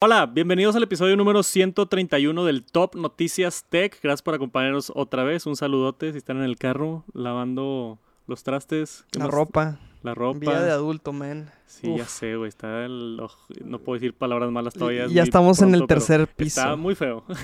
[0.00, 3.98] Hola, bienvenidos al episodio número 131 del Top Noticias Tech.
[4.00, 5.44] Gracias por acompañarnos otra vez.
[5.46, 7.98] Un saludote si están en el carro lavando
[8.28, 9.04] los trastes.
[9.10, 9.34] ¿Qué La más?
[9.34, 9.80] ropa.
[10.08, 10.38] La ropa.
[10.38, 11.50] Vida de adulto, man.
[11.66, 12.48] Sí, ya sé, güey.
[12.48, 13.20] Está el...
[13.62, 15.06] No puedo decir palabras malas todavía.
[15.08, 16.60] Ya estamos en el tercer piso.
[16.60, 17.24] Está muy feo.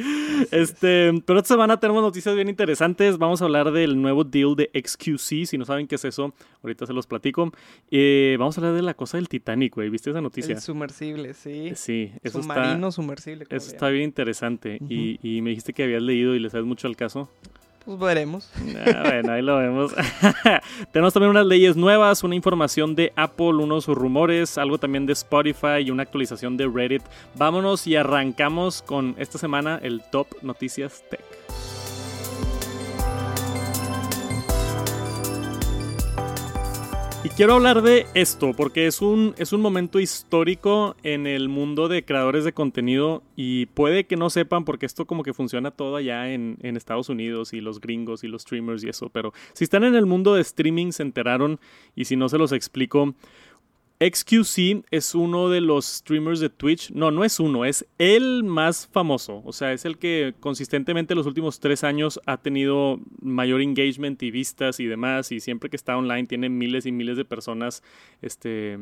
[0.00, 3.18] Sí, este, pero esta semana tenemos noticias bien interesantes.
[3.18, 5.46] Vamos a hablar del nuevo deal de XQC.
[5.46, 7.52] Si no saben qué es eso, ahorita se los platico.
[7.90, 9.90] Eh, vamos a hablar de la cosa del Titanic, güey.
[9.90, 10.54] ¿Viste esa noticia?
[10.54, 11.72] El sumersible, sí.
[11.74, 13.44] Sí, eso está, Submarino sumersible.
[13.44, 14.78] como eso está bien interesante.
[14.88, 17.28] Y, y me dijiste que habías leído y le sabes mucho al caso.
[17.84, 18.50] Pues veremos.
[18.86, 19.92] Ah, bueno, ahí lo vemos.
[20.92, 25.80] Tenemos también unas leyes nuevas, una información de Apple, unos rumores, algo también de Spotify
[25.84, 27.02] y una actualización de Reddit.
[27.36, 31.39] Vámonos y arrancamos con esta semana el Top Noticias Tech.
[37.36, 42.04] Quiero hablar de esto porque es un, es un momento histórico en el mundo de
[42.04, 46.32] creadores de contenido y puede que no sepan porque esto como que funciona todo allá
[46.32, 49.84] en, en Estados Unidos y los gringos y los streamers y eso, pero si están
[49.84, 51.60] en el mundo de streaming se enteraron
[51.96, 53.14] y si no se los explico,
[54.00, 56.90] XQC es uno de los streamers de Twitch.
[56.92, 59.42] No, no es uno, es el más famoso.
[59.44, 64.30] O sea, es el que consistentemente los últimos tres años ha tenido mayor engagement y
[64.30, 65.32] vistas y demás.
[65.32, 67.82] Y siempre que está online tiene miles y miles de personas.
[68.22, 68.78] Este.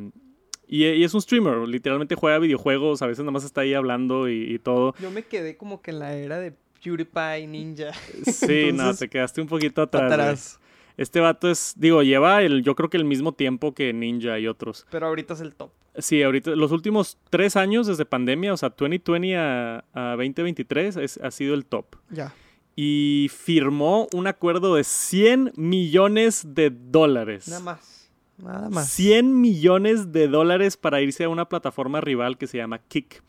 [0.69, 4.28] Y, y es un streamer, literalmente juega videojuegos, a veces nada más está ahí hablando
[4.28, 4.94] y, y todo.
[5.00, 7.92] Yo me quedé como que en la era de PewDiePie, Ninja.
[8.25, 10.12] Sí, no, te quedaste un poquito atrás.
[10.12, 10.60] atrás.
[10.98, 14.46] Este vato es, digo, lleva el, yo creo que el mismo tiempo que Ninja y
[14.46, 14.86] otros.
[14.91, 15.70] Pero ahorita es el top.
[15.96, 21.19] Sí, ahorita, los últimos tres años desde pandemia, o sea, 2020 a, a 2023, es-
[21.22, 21.86] ha sido el top.
[22.10, 22.34] Ya.
[22.76, 27.48] Y firmó un acuerdo de 100 millones de dólares.
[27.48, 28.10] Nada más.
[28.36, 28.88] Nada más.
[28.91, 33.22] 100 millones de dólares para irse a una plataforma rival que se llama Kick.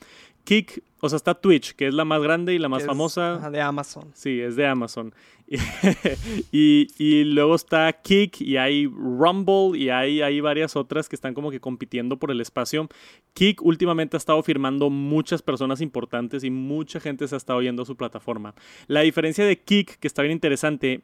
[0.44, 3.36] Kick, o sea, está Twitch, que es la más grande y la más es, famosa.
[3.36, 4.12] ajá, de Amazon.
[4.14, 5.14] Sí, es de Amazon.
[6.52, 11.34] y, y luego está Kick y hay Rumble y hay, hay varias otras que están
[11.34, 12.88] como que compitiendo por el espacio.
[13.34, 17.84] Kick últimamente ha estado firmando muchas personas importantes y mucha gente se ha estado yendo
[17.84, 18.54] a su plataforma.
[18.88, 21.02] La diferencia de Kick, que está bien interesante,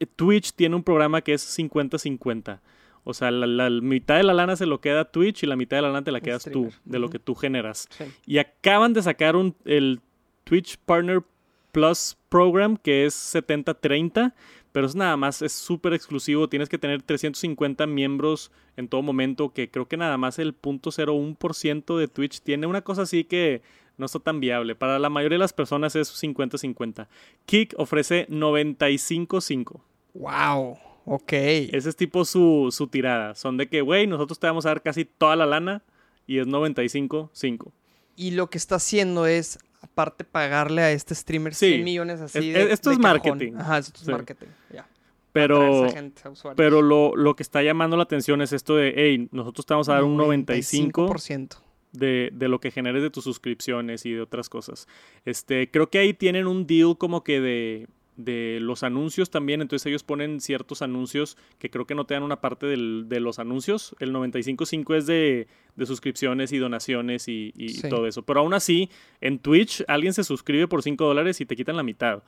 [0.00, 2.60] eh, Twitch tiene un programa que es 50-50.
[3.08, 5.76] O sea, la, la mitad de la lana se lo queda Twitch y la mitad
[5.76, 7.86] de la lana te la quedas tú, de lo que tú generas.
[7.90, 8.04] Sí.
[8.26, 10.00] Y acaban de sacar un, el
[10.42, 11.22] Twitch Partner
[11.70, 14.34] Plus Program que es 70-30,
[14.72, 16.48] pero es nada más, es súper exclusivo.
[16.48, 21.96] Tienes que tener 350 miembros en todo momento, que creo que nada más el 0.01%
[21.96, 23.62] de Twitch tiene una cosa así que
[23.98, 24.74] no está tan viable.
[24.74, 27.06] Para la mayoría de las personas es 50-50.
[27.46, 29.80] Kick ofrece 95-5.
[30.14, 30.78] Wow.
[31.06, 31.32] Ok.
[31.32, 33.34] Ese es tipo su, su tirada.
[33.34, 35.82] Son de que, güey, nosotros te vamos a dar casi toda la lana
[36.26, 37.72] y es 95-5.
[38.16, 41.68] Y lo que está haciendo es, aparte, pagarle a este streamer Sí.
[41.68, 43.20] 100 millones así Es- de esto de es cajón.
[43.22, 43.52] marketing.
[43.56, 44.10] Ajá, esto es Sí.
[44.10, 44.46] marketing.
[44.72, 44.88] Ya.
[45.32, 46.22] Pero, Atraerse gente,
[46.56, 49.88] pero lo, lo que está llamando la atención es esto de, hey, nosotros te vamos
[49.90, 51.62] a dar un 95 95%.
[51.92, 54.88] de, de lo que generes de tus suscripciones y de otras cosas.
[55.26, 59.86] Este, creo que ahí tienen un deal como que de, de los anuncios también, entonces
[59.86, 63.38] ellos ponen ciertos anuncios que creo que no te dan una parte del- de los
[63.38, 63.94] anuncios.
[64.00, 67.88] El 95.5 es de, de suscripciones y donaciones y, y Sí.
[67.88, 68.22] todo eso.
[68.22, 68.88] Pero aún así,
[69.20, 72.22] en Twitch alguien se suscribe por 5 dólares y te quitan la mitad.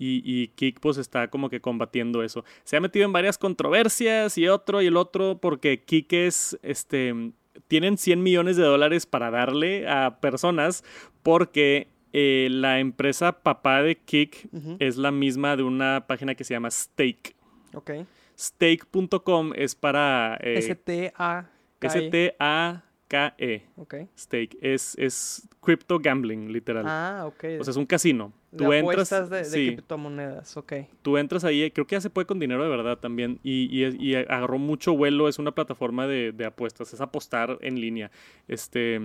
[0.00, 2.44] Y Kik pues está como que combatiendo eso.
[2.62, 7.32] Se ha metido en varias controversias y otro y el otro porque Kik es, este,
[7.66, 10.84] tienen 100 millones de dólares para darle a personas
[11.24, 14.76] porque eh, la empresa papá de Kik Ujú.
[14.78, 17.34] es la misma de una página que se llama Stake.
[17.74, 17.90] Ok.
[18.38, 20.38] Stake.com es para...
[20.42, 21.50] eh, S-T-A.
[21.80, 23.62] S-T-A-K-E.
[23.76, 23.94] Ok.
[23.94, 24.58] E, Stake.
[24.60, 26.84] Es, es crypto gambling, literal.
[26.86, 27.44] Ah, ok.
[27.60, 28.32] O sea, es un casino.
[28.50, 29.12] de Tú entras...
[29.12, 29.66] apuestas de, de sí.
[29.74, 30.56] criptomonedas.
[30.56, 30.72] Ok.
[31.02, 33.96] tú entras ahí, creo que ya se puede con dinero de verdad también, y, y-
[33.98, 38.10] y agarró mucho vuelo, es una plataforma de, de apuestas, es apostar en línea.
[38.46, 39.00] Este,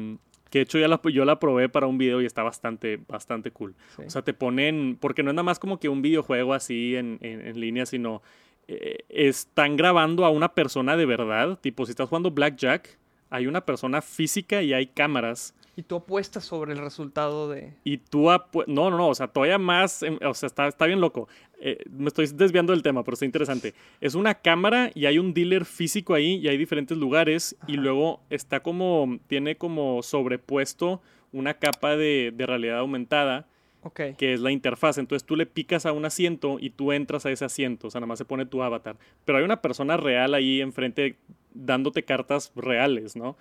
[0.54, 3.50] que de hecho ya la, yo la probé para un video y está bastante, bastante
[3.50, 3.74] cool.
[3.96, 4.04] Sí.
[4.06, 7.18] O sea, te ponen, porque no es nada más como que un videojuego así en,
[7.22, 8.22] en- en línea, sino
[8.68, 13.00] eh, están grabando a una persona de verdad, tipo si estás jugando Blackjack,
[13.32, 15.56] hay una persona física y hay cámaras.
[15.76, 17.74] Y tú apuestas sobre el resultado de.
[17.84, 21.02] Y tú, apu- no, no, no, o sea, todavía más, o sea, está, está bien
[21.02, 21.28] loco.
[21.60, 23.74] Eh, me estoy desviando del tema, pero está interesante.
[24.02, 27.82] Es una cámara y hay un dealer físico ahí y hay diferentes lugares y Ajá.
[27.82, 33.48] luego está como, tiene como sobrepuesto una capa de, de realidad aumentada
[33.82, 34.00] Ok.
[34.18, 34.98] que es la interfaz.
[34.98, 38.00] Entonces tú le picas a un asiento y tú entras a ese asiento, o sea,
[38.00, 38.96] nada más se pone tu avatar.
[39.26, 41.18] Pero hay una persona real ahí enfrente
[41.54, 43.36] dándote cartas reales, ¿no?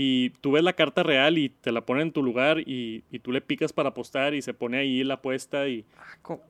[0.00, 3.18] Y tú ves la carta real y te la ponen en tu lugar y, y
[3.18, 5.84] tú le picas para apostar y se pone ahí la apuesta y...
[5.98, 6.40] Ah, co-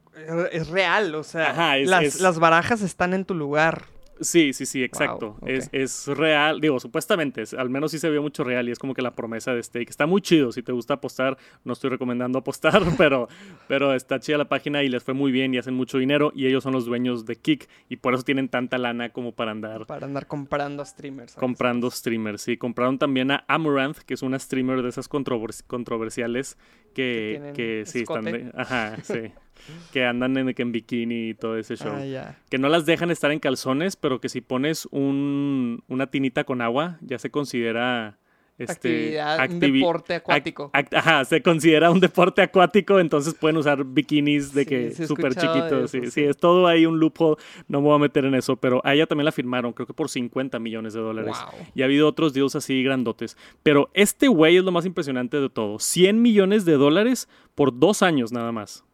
[0.52, 3.84] Es real, o sea, Ajá, es- las, es- las barajas están en tu lugar.
[4.20, 5.36] Sí, sí, sí, exacto.
[5.46, 8.78] es, es real, digo, supuestamente, es- al menos sí se vio mucho real y es
[8.78, 9.88] como que la promesa de Stake.
[9.90, 13.28] Está muy chido, si te gusta apostar, no estoy recomendando apostar, pero,
[13.68, 16.46] pero está chida la página y les fue muy bien y hacen mucho dinero y
[16.46, 19.86] ellos son los dueños de Kick y por eso tienen tanta lana como para andar
[19.86, 21.32] Para andar comprando a streamers.
[21.32, 21.40] ¿sabes?
[21.40, 22.42] comprando streamers.
[22.42, 26.56] Sí, compraron también a Amaranth, que es una streamer de esas controvers- controversiales
[26.94, 29.30] que, que sí, están de- ajá, sí,
[29.92, 31.92] que andan en, en bikini y todo ese show.
[31.96, 32.34] Ah.
[32.50, 36.60] Que no las dejan estar en calzones, pero que si pones un, una tinita con
[36.62, 38.18] agua, ya se considera...
[38.60, 40.72] Este, Actividad, un deporte acuático.
[40.72, 45.06] ac- ac- ajá, se considera un deporte acuático, entonces pueden usar bikinis de Sí, que
[45.06, 45.92] súper chiquitos.
[45.92, 46.10] Sí, sí.
[46.10, 47.36] sí, es todo ahí un loophole,
[47.68, 49.94] no me voy a meter en eso, pero a ella también la firmaron, creo que
[49.94, 51.36] por 50 millones de dólares.
[51.52, 51.66] Wow.
[51.76, 53.36] Y ha habido otros deals así grandotes.
[53.62, 55.78] Pero este güey es lo más impresionante de todo.
[55.78, 58.84] 100 millones de dólares por dos años nada más.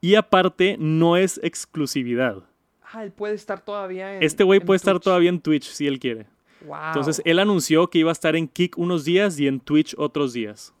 [0.00, 2.42] Y aparte, no es exclusividad.
[2.92, 4.22] Ah, él puede estar todavía en.
[4.22, 6.26] Este güey puede estar todavía en Twitch si él quiere.
[6.66, 6.76] Wow.
[6.88, 10.32] Entonces, él anunció que iba a estar en Kick unos días y en Twitch otros
[10.32, 10.74] días.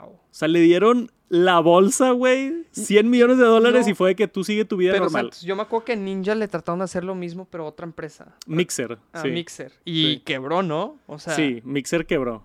[0.00, 0.10] Wow.
[0.12, 2.64] O sea, le dieron la bolsa, güey.
[2.72, 3.92] 100 millones de dólares No.
[3.92, 5.30] y fue de que tú sigue tu vida Pero normal.
[5.42, 8.34] Yo me acuerdo que Ninja le trataron de hacer lo mismo, pero otra empresa.
[8.46, 8.98] Mixer.
[9.12, 9.28] Ah, sí.
[9.30, 9.72] Mixer.
[9.84, 10.22] Y Sí.
[10.24, 10.98] quebró, ¿no?
[11.06, 12.42] O sea, sí, Mixer quebró.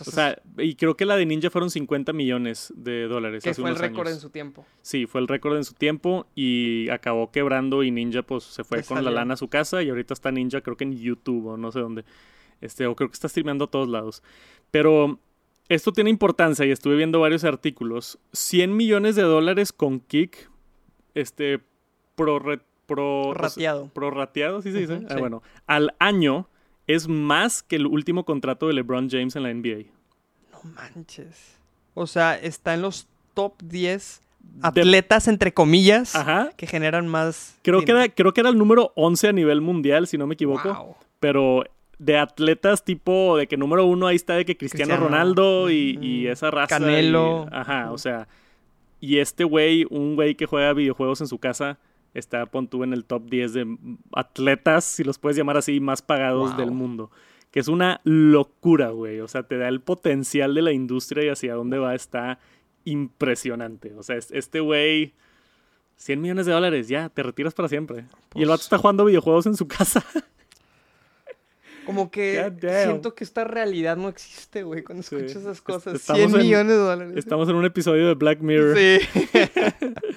[0.00, 3.42] Entonces, O sea, y creo que la de Ninja fueron 50 millones de dólares.
[3.44, 4.18] que hace fue el récord años.
[4.18, 4.66] en su tiempo.
[4.82, 8.82] Sí, fue el récord en su tiempo y acabó quebrando y Ninja pues se fue
[8.82, 11.56] con la lana a su casa y ahorita está Ninja creo que en YouTube o
[11.56, 12.04] no sé dónde.
[12.60, 14.22] Este, o creo que está streameando a todos lados.
[14.70, 15.18] Pero
[15.70, 18.18] esto tiene importancia y estuve viendo varios artículos.
[18.32, 20.50] 100 millones de dólares con Kick,
[21.14, 21.60] este,
[22.16, 23.32] pro, re- pro,
[23.94, 25.00] prorrateado, ¿sí se dice?
[25.08, 25.20] Ah, sí.
[25.20, 26.48] bueno, al año
[26.94, 29.84] es más que el último contrato de LeBron James en la NBA.
[30.52, 31.56] No manches.
[31.94, 36.50] O sea, está en los top 10 De- atletas, entre comillas, Ajá.
[36.56, 37.56] que generan más.
[37.62, 40.34] Creo que, era, creo que era el número 11 a nivel mundial, si no me
[40.34, 40.72] equivoco.
[40.74, 40.96] Wow.
[41.20, 41.64] pero
[41.98, 45.04] de atletas tipo de que número uno ahí está de que Cristiano, Cristiano.
[45.10, 46.78] Ronaldo y, Mm, y esa raza.
[46.78, 47.46] Canelo.
[47.50, 48.26] y- ajá, o sea.
[49.00, 51.78] Y este güey, un güey que juega videojuegos en su casa,
[52.14, 53.76] está, pon tú, en el top 10 de
[54.14, 56.58] atletas, si los puedes llamar así, más pagados Wow.
[56.58, 57.10] del mundo.
[57.50, 59.20] Que es una locura, güey.
[59.20, 62.38] O sea, te da el potencial de la industria y hacia dónde va está
[62.84, 63.92] impresionante.
[63.94, 65.14] O sea, es- este güey...
[65.96, 68.06] 100 millones de dólares, ya, te retiras para siempre.
[68.34, 70.02] y el vato Pues- está jugando videojuegos en su casa.
[71.84, 72.52] Como que
[72.84, 75.16] siento que esta realidad no existe, güey, cuando Sí.
[75.16, 75.94] escucho esas cosas.
[75.94, 77.16] estamos 100 en- millones de dólares.
[77.16, 78.76] Estamos en un episodio de Black Mirror.
[78.78, 78.98] Sí.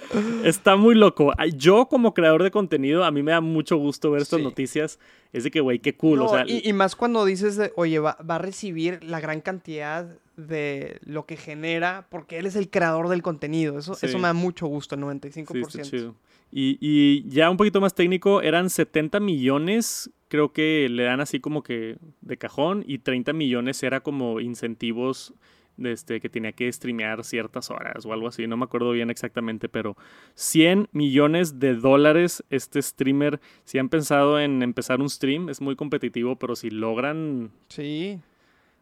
[0.44, 1.32] Está muy loco.
[1.56, 4.44] Yo, como creador de contenido, a mí me da mucho gusto ver estas Sí.
[4.44, 5.00] noticias.
[5.32, 6.20] Es de que, güey, qué cool.
[6.20, 9.20] No, o sea, y, y más cuando dices, de, oye, va, va a recibir la
[9.20, 10.08] gran cantidad
[10.38, 13.78] de lo que genera, porque él es el creador del contenido.
[13.78, 14.06] Eso, Sí.
[14.08, 15.68] eso me da mucho gusto, el sí, 95%.
[15.68, 16.16] está chido.
[16.52, 21.40] Y, y ya un poquito más técnico, eran 70 millones, creo que le dan así
[21.40, 25.34] como que de cajón, y 30 millones era como incentivos
[25.78, 29.70] este, que tenía que streamear ciertas horas o algo así, no me acuerdo bien exactamente,
[29.70, 29.96] pero
[30.36, 35.76] 100 millones de dólares este streamer, si han pensado en empezar un stream, es muy
[35.76, 38.20] competitivo, pero si logran Sí.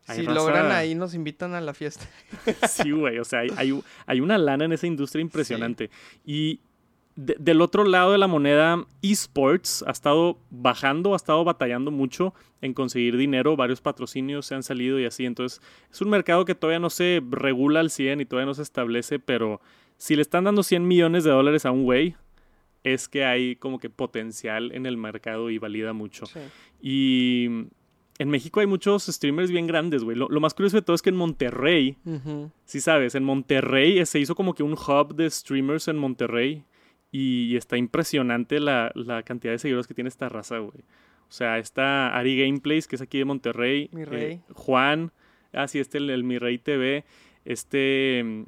[0.08, 2.06] Si raza- logran ahí, nos invitan a la fiesta.
[2.68, 5.89] Sí, güey, o sea, hay, hay, hay una lana en esa industria impresionante.
[6.25, 6.60] Y
[7.15, 12.34] de- del otro lado de la moneda, esports ha estado bajando, ha estado batallando mucho
[12.62, 16.56] en conseguir dinero, varios patrocinios se han salido y así, entonces es un mercado que
[16.56, 19.62] todavía no se regula al 100 y todavía no se establece, pero
[19.98, 22.15] si le están dando 100 millones de dólares a un güey,
[22.84, 26.25] es que hay como que potencial en el mercado y valida mucho.
[26.25, 26.39] Sí.
[26.82, 27.46] Y
[28.18, 30.18] en México hay muchos streamers bien grandes, güey.
[30.18, 31.98] Lo, lo más curioso de todo es que en Monterrey.
[32.65, 36.63] Sí, sabes, en Monterrey eh, se hizo como que un hub de streamers en Monterrey
[37.12, 40.84] y, está impresionante la, la cantidad de seguidores que tiene esta raza, güey.
[41.32, 43.89] O sea, está Ari Gameplays, que es aquí de Monterrey.
[43.94, 44.41] Mi eh, rey.
[44.53, 45.13] Juan,
[45.53, 47.06] ah, sí, este, el, el Mi Rey TV.
[47.46, 48.44] Este, mm,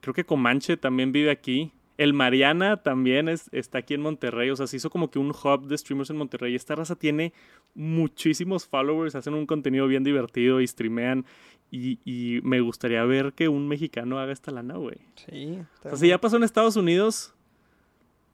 [0.00, 1.72] creo que Comanche también vive aquí.
[1.98, 4.50] El Mariana también es, está aquí en Monterrey.
[4.50, 6.54] O sea, se hizo como que un hub de streamers en Monterrey.
[6.54, 7.32] Esta raza tiene
[7.74, 11.26] muchísimos followers, hacen un contenido bien divertido y streamean.
[11.72, 14.98] Y, y me gustaría ver que un mexicano haga esta lana, güey.
[15.16, 15.58] Sí.
[15.80, 17.34] O sea, si ya pasó en Estados Unidos,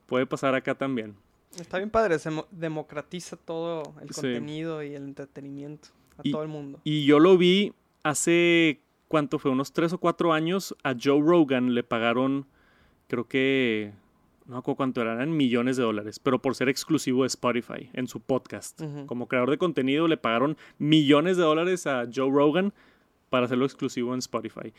[0.09, 1.15] puede pasar acá también.
[1.59, 4.21] está bien padre, se mo- democratiza todo el Sí.
[4.21, 6.79] contenido y el entretenimiento a Y- todo el mundo.
[6.83, 7.73] Y yo lo vi
[8.03, 9.51] hace, ¿cuánto fue?
[9.51, 10.75] Unos tres o cuatro años.
[10.83, 12.45] A Joe Rogan le pagaron,
[13.07, 13.93] creo que
[14.45, 17.89] no me acuerdo cuánto eran, eran millones de dólares, pero por ser exclusivo de Spotify
[17.93, 18.81] en su podcast.
[19.07, 22.73] Como creador de contenido le pagaron millones de dólares a Joe Rogan
[23.29, 24.73] para hacerlo exclusivo en Spotify.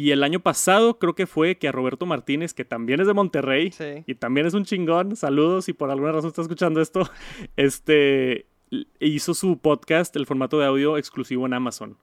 [0.00, 3.12] Y el año pasado creo que fue que a Roberto Martínez, que también es de
[3.14, 4.02] Monterrey Sí.
[4.06, 7.02] y también es un chingón, saludos si por alguna razón está escuchando esto,
[7.56, 8.46] este
[9.00, 11.96] hizo su podcast, el formato de audio exclusivo en Amazon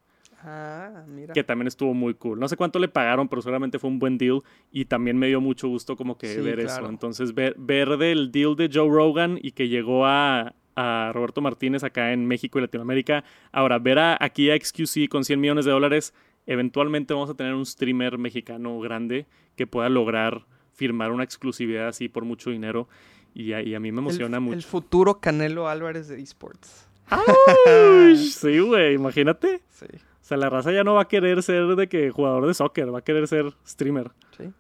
[0.44, 1.34] Ah, mira.
[1.34, 2.40] que también estuvo muy cool.
[2.40, 5.42] No sé cuánto le pagaron, pero seguramente fue un buen deal y también me dio
[5.42, 6.84] mucho gusto como que Sí, ver claro.
[6.84, 6.90] eso.
[6.90, 11.84] Entonces, ver, ver del deal de Joe Rogan y que llegó a, a Roberto Martínez
[11.84, 13.24] acá en México y Latinoamérica.
[13.52, 16.14] Ahora, ver a, aquí a XQC con 100 millones de dólares,
[16.48, 22.10] eventualmente vamos a tener un streamer mexicano grande que pueda lograr firmar una exclusividad así
[22.10, 22.88] por mucho dinero.
[23.34, 24.56] Y a, y a mí me emociona el, mucho.
[24.56, 26.90] El futuro Canelo Álvarez de esports.
[28.16, 29.62] Sí, güey, imagínate.
[29.70, 29.86] Sí.
[29.86, 32.94] O sea, la raza ya no va a querer ser de que jugador de soccer,
[32.94, 34.12] va a querer ser streamer.
[34.38, 34.52] Sí.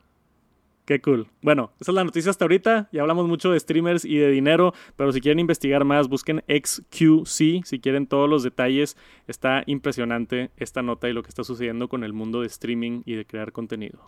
[0.87, 1.27] Qué cool.
[1.41, 2.87] Bueno, esa es la noticia hasta ahorita.
[2.93, 7.65] Ya hablamos mucho de streamers y de dinero, pero si quieren investigar más, busquen XQC.
[7.65, 8.95] Si quieren todos los detalles,
[9.27, 13.15] está impresionante esta nota y lo que está sucediendo con el mundo de streaming y
[13.15, 13.99] de crear contenido.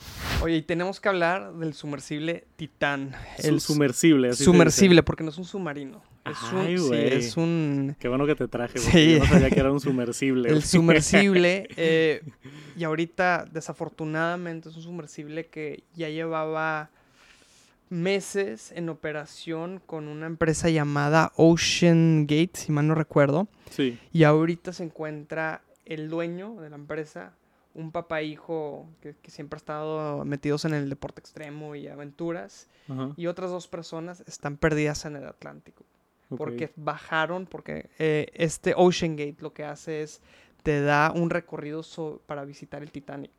[0.42, 3.12] Oye, y tenemos que hablar del sumersible Titán.
[3.44, 4.30] El sumersible.
[4.30, 6.02] así sumersible, porque no es un submarino.
[6.26, 7.14] Es Ay, un, sí, güey.
[7.14, 8.00] es un dice.
[8.00, 9.12] Qué bueno que te traje, porque Sí.
[9.14, 10.50] yo no sabía que era un sumersible.
[10.50, 11.68] el sumersible.
[11.78, 12.22] eh,
[12.78, 16.90] y ahorita, desafortunadamente, es un sumersible que ya llevaba
[17.90, 23.48] meses en operación con una empresa llamada Ocean Gate, si mal no recuerdo.
[23.72, 23.98] Sí.
[24.14, 27.34] Y ahorita se encuentra el dueño de la empresa,
[27.74, 31.88] un papá e hijo que, que siempre ha estado metidos en el deporte extremo y
[31.88, 32.68] aventuras,
[33.18, 35.84] y otras dos personas están perdidas en el Atlántico.
[36.38, 40.22] Porque bajaron, porque eh, este Ocean Gate lo que hace es
[40.64, 43.32] te da un recorrido so- para visitar el Titanic.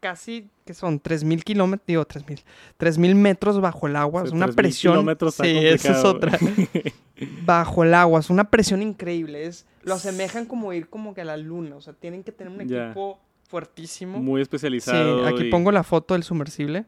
[0.00, 2.42] Casi, que son 3.000 kilómetros, digo 3.000,
[2.78, 5.16] 3.000 metros bajo el agua, Sí, es una 3,000 presión.
[5.30, 6.38] Sí, esa es otra.
[7.44, 11.24] bajo el agua, es una presión increíble, es, lo asemejan como ir como que a
[11.24, 14.18] la luna, o sea, tienen que tener un equipo fuertísimo.
[14.20, 15.26] Muy sí, especializado.
[15.26, 16.86] aquí y- pongo la foto del sumersible.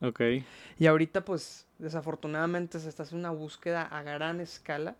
[0.00, 0.20] Ok.
[0.78, 4.96] Y ahorita, pues, desafortunadamente se está haciendo una búsqueda a gran escala.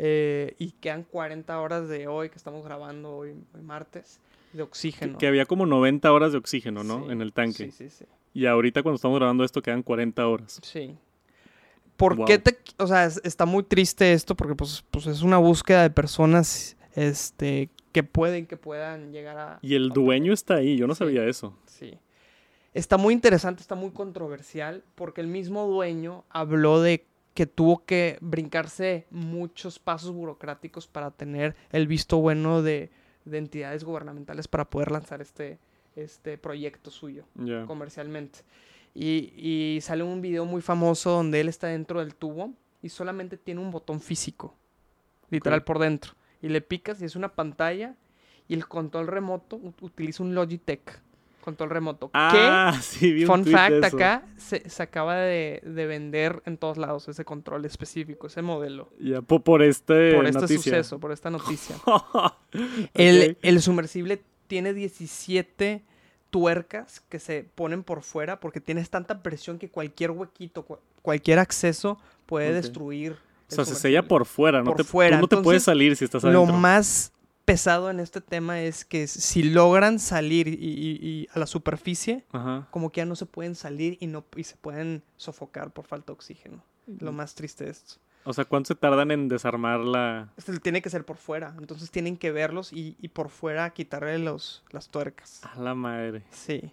[0.00, 4.20] eh, y quedan 40 horas de hoy, que estamos grabando hoy, hoy martes,
[4.52, 5.18] de Que, oxígeno.
[5.18, 7.06] que había como 90 horas de oxígeno, ¿no?
[7.06, 7.64] Sí, En el tanque.
[7.64, 8.04] Sí, sí, sí.
[8.32, 10.60] Y ahorita cuando estamos grabando esto quedan 40 horas.
[10.62, 10.96] Sí.
[11.96, 12.26] ¿Por Wow.
[12.26, 12.56] qué te...
[12.76, 16.76] O sea, es- está muy triste esto porque pues, pues es una búsqueda de personas
[16.94, 19.58] este, que pueden, que puedan llegar a...
[19.62, 20.98] Y el a- dueño está ahí, yo no Sí.
[21.00, 21.58] sabía eso.
[21.66, 21.98] Sí.
[22.78, 27.04] Está muy interesante, está muy controversial, porque el mismo dueño habló de
[27.34, 32.90] que tuvo que brincarse muchos pasos burocráticos para tener el visto bueno de,
[33.24, 35.58] de entidades gubernamentales para poder lanzar este,
[35.96, 37.24] este proyecto suyo
[37.66, 38.40] comercialmente.
[38.94, 43.36] Y, y sale un video muy famoso donde él está dentro del tubo y solamente
[43.36, 44.54] tiene un botón físico,
[45.30, 46.12] literal por dentro.
[46.40, 47.96] Y le picas y es una pantalla
[48.46, 51.02] y el control remoto ut- utiliza un Logitech
[51.48, 52.10] control remoto.
[52.14, 53.96] Ah, sí, vi que, un fun fact, eso.
[53.96, 58.88] acá se, se acaba de, de vender en todos lados ese control específico, ese modelo.
[59.00, 60.62] Ya, po- por este por este noticia.
[60.72, 61.76] suceso, por esta noticia.
[62.94, 65.82] El, el sumersible tiene 17
[66.30, 71.38] tuercas que se ponen por fuera porque tienes tanta presión que cualquier huequito, cu- cualquier
[71.38, 73.16] acceso puede destruir.
[73.50, 75.96] O sea, se sella por fuera, no Por te, tú fuera, no te puedes salir
[75.96, 76.56] si estás Lo adentro.
[76.56, 77.12] más
[77.48, 82.24] pesado en este tema es que si logran salir y, y- y a la superficie,
[82.32, 82.68] Ajá.
[82.70, 86.06] como que ya no se pueden salir y, no, y se pueden sofocar por falta
[86.06, 86.62] de oxígeno.
[87.00, 87.94] Lo más triste de esto.
[88.24, 90.30] O sea, ¿cuánto se tardan en desarmar la...?
[90.36, 94.18] Este tiene que ser por fuera, entonces tienen que verlos y, y por fuera quitarle
[94.18, 95.40] los, las tuercas.
[95.44, 96.22] A la madre.
[96.30, 96.72] Sí.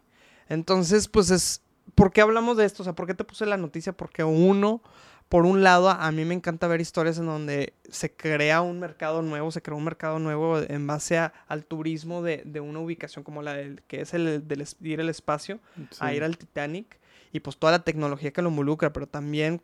[0.50, 1.62] Entonces, pues es.
[1.96, 2.82] ¿Por qué hablamos de esto?
[2.82, 3.94] O sea, ¿por qué te puse la noticia?
[3.94, 4.82] Porque uno,
[5.30, 9.22] por un lado, a mí me encanta ver historias en donde se crea un mercado
[9.22, 13.24] nuevo, se crea un mercado nuevo en base a- al turismo de, de una ubicación
[13.24, 15.60] como la del, que es el del ir al espacio,
[16.00, 17.00] a ir al Titanic,
[17.34, 19.62] y pues toda la tecnología que lo involucra, pero también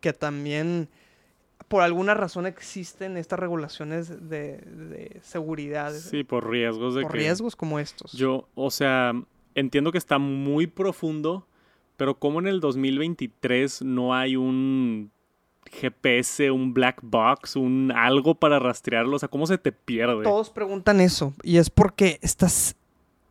[0.00, 0.88] que también
[1.68, 7.18] por alguna razón existen estas regulaciones de, de seguridad Sí, por riesgos de por que...
[7.18, 8.12] riesgos como estos.
[8.12, 9.12] Yo, o sea,
[9.54, 11.46] entiendo que está muy profundo,
[11.96, 15.10] pero como en el 2023 no hay un
[15.70, 20.22] GPS, un black box, un algo para rastrearlo, o sea, ¿cómo se te pierde?
[20.24, 22.76] Todos preguntan eso y es porque estás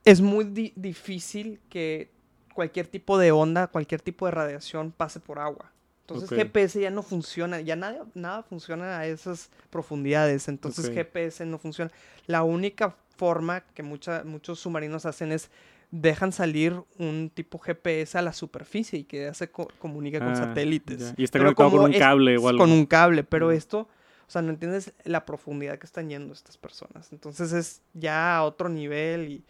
[0.05, 2.11] es muy di- difícil que
[2.53, 5.71] cualquier tipo de onda, cualquier tipo de radiación pase por agua.
[6.01, 6.29] Entonces.
[6.37, 10.89] GPS ya no funciona, ya nada, nada funciona a esas profundidades, entonces.
[10.89, 11.89] GPS no funciona.
[12.27, 15.49] La única forma que mucha- muchos submarinos hacen es
[15.95, 20.29] dejan salir un tipo GPS a la superficie y que ya se co- comunica con
[20.29, 20.99] Ah, satélites.
[20.99, 21.13] ya.
[21.17, 22.57] Y está Pero conectado con un cable o algo.
[22.63, 23.81] Con un cable, pero esto,
[24.27, 27.11] o sea, no entiendes la profundidad que están yendo estas personas.
[27.13, 29.43] Entonces es ya a otro nivel y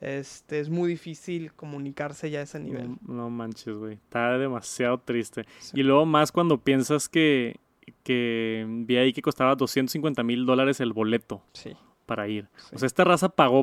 [0.00, 2.88] este es muy difícil comunicarse ya a ese nivel.
[3.06, 3.94] No, no manches, güey.
[3.94, 5.44] Está demasiado triste.
[5.58, 5.80] Sí.
[5.80, 7.60] Y luego más cuando piensas que,
[8.02, 11.76] que vi ahí que costaba 250 mil dólares el boleto Sí,
[12.06, 12.48] para ir.
[12.56, 13.62] sí, O sea, esta raza pagó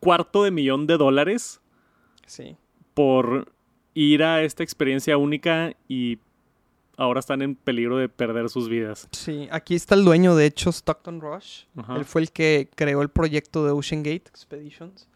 [0.00, 1.60] cuarto de millón de dólares
[2.26, 2.56] sí.
[2.94, 3.52] por
[3.94, 6.18] ir a esta experiencia única y
[6.96, 9.08] ahora están en peligro de perder sus vidas.
[9.12, 11.64] Sí, aquí está el dueño, de hecho, Stockton Rush.
[11.76, 11.96] Ajá.
[11.96, 15.08] Él fue el que creó el proyecto de Ocean Gate Expeditions.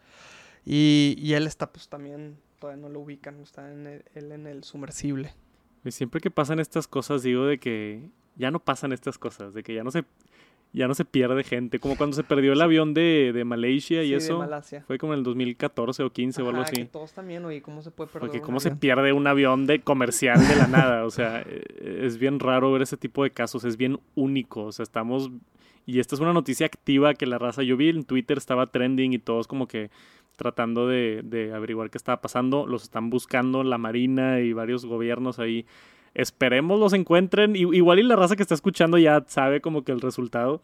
[0.65, 4.47] Y, y él está, pues también, todavía no lo ubican, está en el- él en
[4.47, 5.33] el sumersible.
[5.83, 9.61] Y siempre que pasan estas cosas digo de que ya no pasan estas cosas, de
[9.61, 10.03] que ya no se
[10.75, 14.07] ya no se pierde gente, como cuando se perdió el avión de, de Malaysia y
[14.07, 14.39] Sí, de eso.
[14.39, 14.83] Malasia.
[14.85, 16.89] Fue como en el 2014 o 15 o algo Ajá, que así.
[16.91, 19.79] todos también, oye, ¿cómo se puede perder Porque un cómo se pierde un avión de
[19.81, 23.63] comercial de la nada, o sea, eh, es bien raro ver ese tipo de casos,
[23.63, 25.31] es bien único, o sea, estamos
[25.87, 29.13] y esta es una noticia activa que la raza yo vi en Twitter estaba trending
[29.13, 29.91] y todos como que
[30.35, 35.39] tratando de, de averiguar qué estaba pasando, los están buscando la marina y varios gobiernos
[35.39, 35.65] ahí.
[36.15, 37.55] Esperemos los encuentren.
[37.55, 40.61] Igual y la raza que está escuchando ya sabe como que el resultado,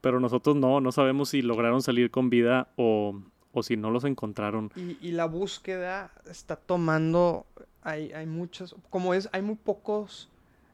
[0.00, 3.20] pero nosotros no, no sabemos si lograron salir con vida o,
[3.52, 4.70] o si no los encontraron.
[4.76, 7.46] Y, y la búsqueda está tomando,
[7.82, 10.30] hay, hay muchos, como es, hay muy pocos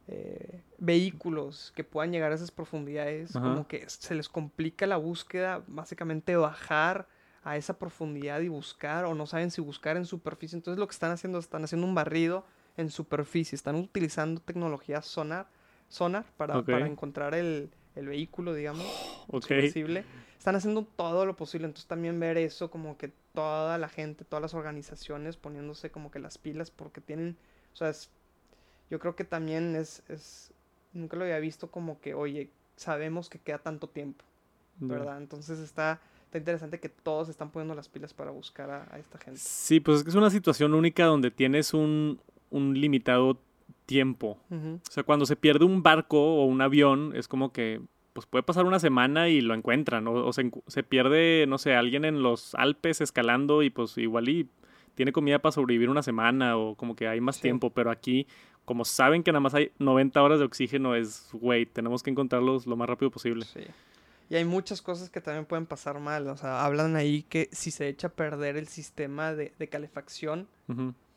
[0.08, 3.46] eh, vehículos que puedan llegar a esas profundidades, Ajá.
[3.46, 7.08] como que se les complica la búsqueda, básicamente bajar
[7.44, 10.92] a esa profundidad y buscar, o no saben si buscar en superficie, entonces lo que
[10.92, 12.44] están haciendo, están haciendo un barrido
[12.78, 15.48] en superficie, están utilizando tecnología sonar,
[15.88, 18.86] sonar para, para encontrar el, el vehículo, digamos
[19.28, 19.46] Ok.
[19.46, 20.04] sumersible.
[20.38, 21.66] Están haciendo todo lo posible.
[21.66, 26.18] Entonces también ver eso, como que toda la gente, todas las organizaciones poniéndose como que
[26.20, 27.36] las pilas porque tienen,
[27.74, 28.08] o sea, es-
[28.90, 30.52] yo creo que también es, es,
[30.94, 34.24] nunca lo había visto como que, oye, sabemos que queda tanto tiempo.
[34.80, 35.18] ¿verdad?
[35.18, 39.18] Entonces está, está interesante que todos están poniendo las pilas para buscar a, a esta
[39.18, 39.40] gente.
[39.40, 43.38] Sí, pues es que es una situación única donde tienes un, un limitado
[43.86, 44.38] tiempo.
[44.50, 47.80] O sea, cuando se pierde un barco o un avión, es como que
[48.12, 50.06] pues puede pasar una semana y lo encuentran.
[50.08, 54.48] O, o se, pierde, no sé, alguien en los Alpes escalando y pues igual y
[54.94, 57.42] tiene comida para sobrevivir una semana o como que hay más Sí.
[57.42, 57.70] tiempo.
[57.70, 58.26] Pero aquí,
[58.64, 62.66] como saben que nada más hay 90 horas de oxígeno, es, güey, tenemos que encontrarlos
[62.66, 63.44] lo más rápido posible.
[63.44, 63.60] Sí.
[64.30, 66.26] Y hay muchas cosas que también pueden pasar mal.
[66.28, 70.48] O sea, hablan ahí que si se echa a perder el sistema de, de calefacción.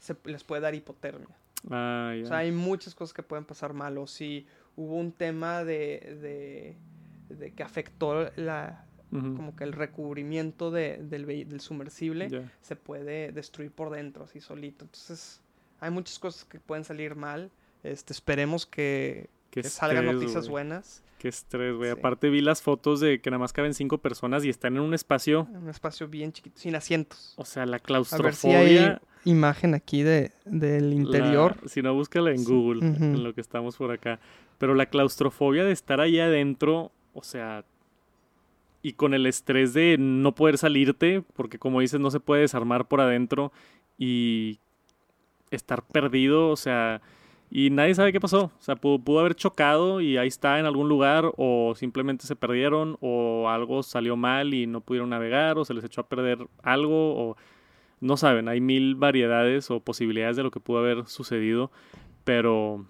[0.01, 1.29] Se les puede dar hipotermia.
[1.69, 2.13] Ah.
[2.21, 3.97] O sea, hay muchas cosas que pueden pasar mal.
[3.97, 6.75] O si hubo un tema de,
[7.29, 13.31] de, de que afectó la, como que el recubrimiento de- del, del sumersible, se puede
[13.31, 14.85] destruir por dentro, así solito.
[14.85, 15.39] Entonces,
[15.79, 17.51] hay muchas cosas que pueden salir mal.
[17.83, 19.29] Este, esperemos que,
[19.63, 21.03] salgan noticias buenas.
[21.19, 21.91] Qué estrés, güey.
[21.91, 21.99] Sí.
[21.99, 24.95] Aparte vi las fotos de que nada más caben cinco personas y están en un
[24.95, 25.47] espacio.
[25.51, 27.33] Un espacio bien chiquito, sin asientos.
[27.37, 28.57] O sea, la A ver si claustrofobia.
[28.93, 31.55] hay imagen aquí de, del la- interior.
[31.67, 32.51] si no, búscala en Sí.
[32.53, 34.19] Google, en lo que estamos por acá.
[34.57, 37.63] Pero la claustrofobia de estar ahí adentro, o sea,
[38.83, 42.87] y con el estrés de no poder salirte, porque como dices, no se puede desarmar
[42.87, 43.51] por adentro
[43.97, 44.57] y
[45.51, 47.01] estar perdido, o sea,
[47.51, 48.45] y nadie sabe qué pasó.
[48.45, 52.35] O sea, pudo, pudo haber chocado y ahí está en algún lugar, o simplemente se
[52.35, 56.39] perdieron, o algo salió mal y no pudieron navegar, o se les echó a perder
[56.63, 57.37] algo, o
[58.01, 61.71] no saben, hay mil variedades o posibilidades de lo que pudo haber sucedido,
[62.23, 62.85] pero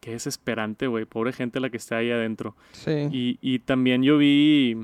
[0.00, 2.56] qué desesperante, güey, pobre gente la que está ahí adentro.
[2.72, 3.08] Sí.
[3.10, 4.76] Y, y también yo vi.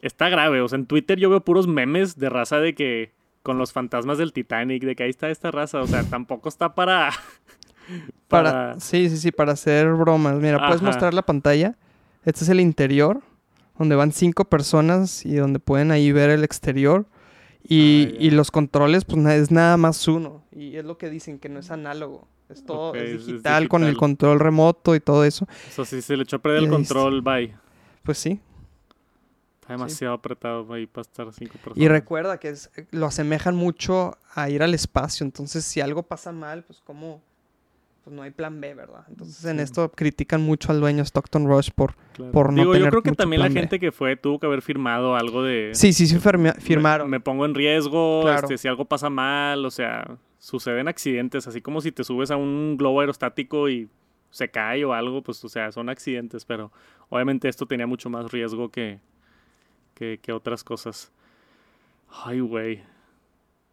[0.00, 3.12] Está grave, o sea, en Twitter yo veo puros memes de raza de que.
[3.44, 6.74] Con los fantasmas del Titanic, de que ahí está esta raza, o sea, tampoco está
[6.74, 7.10] para.
[8.28, 10.34] Para, sí, sí, sí, para hacer bromas.
[10.34, 11.74] Mira, puedes mostrar la pantalla.
[12.26, 13.22] Este es el interior,
[13.78, 17.06] donde van cinco personas y donde pueden ahí ver el exterior.
[17.62, 20.42] Y, Ah, y los controles, pues es nada más uno.
[20.52, 22.26] Y es lo que dicen, que no es análogo.
[22.48, 25.44] Es todo, es, digital, con el control remoto y todo eso.
[25.44, 26.76] O sea, si se le echó a perder el está.
[26.76, 27.54] control, bye.
[28.02, 28.40] Pues sí.
[29.60, 31.76] Está demasiado apretado ahí para estar cinco personas.
[31.76, 35.24] Y recuerda que es- lo asemejan mucho a ir al espacio.
[35.26, 37.20] Entonces, si algo pasa mal, pues como...
[38.08, 39.04] Pues no hay plan B, ¿verdad?
[39.10, 39.64] Entonces, en Sí.
[39.64, 41.94] esto critican mucho al dueño Stockton Rush por...
[42.14, 42.32] Claro.
[42.32, 43.54] por no Digo, yo creo que también la B.
[43.54, 45.72] gente que fue tuvo que haber firmado algo de.
[45.74, 47.10] Sí, sí, sí, firma- me- firmaron.
[47.10, 48.40] Me, pongo en riesgo, Claro.
[48.40, 52.36] este, si algo pasa mal, o sea, suceden accidentes, así como si te subes a
[52.38, 53.90] un globo aerostático y
[54.30, 56.72] se cae o algo, pues, o sea, son accidentes, pero
[57.10, 59.00] obviamente esto tenía mucho más riesgo que,
[59.92, 61.12] que, que otras cosas.
[62.24, 62.80] Ay, güey.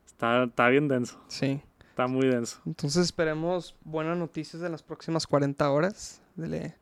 [0.06, 1.18] Está, está bien denso.
[1.30, 1.62] Sí.
[1.96, 2.60] Está muy denso.
[2.66, 6.74] Entonces esperemos buenas noticias en las próximas 40 horas de,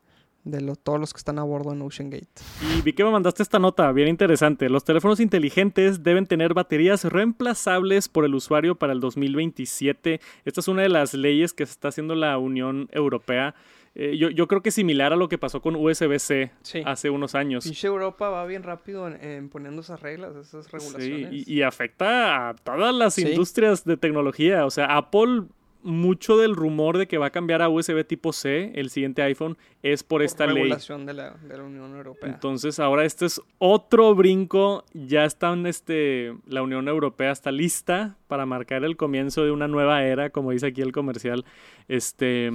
[0.44, 2.28] de lo- todos los que están a bordo en Ocean Gate.
[2.76, 4.70] Y vi que me mandaste esta nota, bien interesante.
[4.70, 10.20] Los teléfonos inteligentes deben tener baterías reemplazables por el usuario para el 2027.
[10.46, 13.54] Esta es una de las leyes que se está haciendo la Unión Europea.
[13.96, 16.82] Eh, yo, yo creo que es similar a lo que pasó con USB-C Sí.
[16.86, 17.64] hace unos años.
[17.64, 21.48] Pinche Europa va bien rápido en, en poniendo esas reglas, esas Sí, regulaciones.
[21.48, 23.22] y, y afecta a todas las Sí.
[23.28, 24.66] industrias de tecnología.
[24.66, 25.44] O sea, Apple,
[25.86, 29.58] mucho del rumor de que va a cambiar a USB tipo C, el siguiente iPhone,
[29.84, 30.56] es por, Por esta ley.
[30.64, 32.30] regulación de la, de la Unión Europea.
[32.30, 34.86] Entonces, ahora este es otro brinco.
[34.94, 40.04] Ya están, este, la Unión Europea está lista para marcar el comienzo de una nueva
[40.06, 41.44] era, como dice aquí el comercial.
[41.90, 42.50] Este,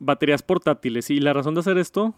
[0.00, 1.08] baterías portátiles.
[1.10, 2.14] Y la razón de hacer esto,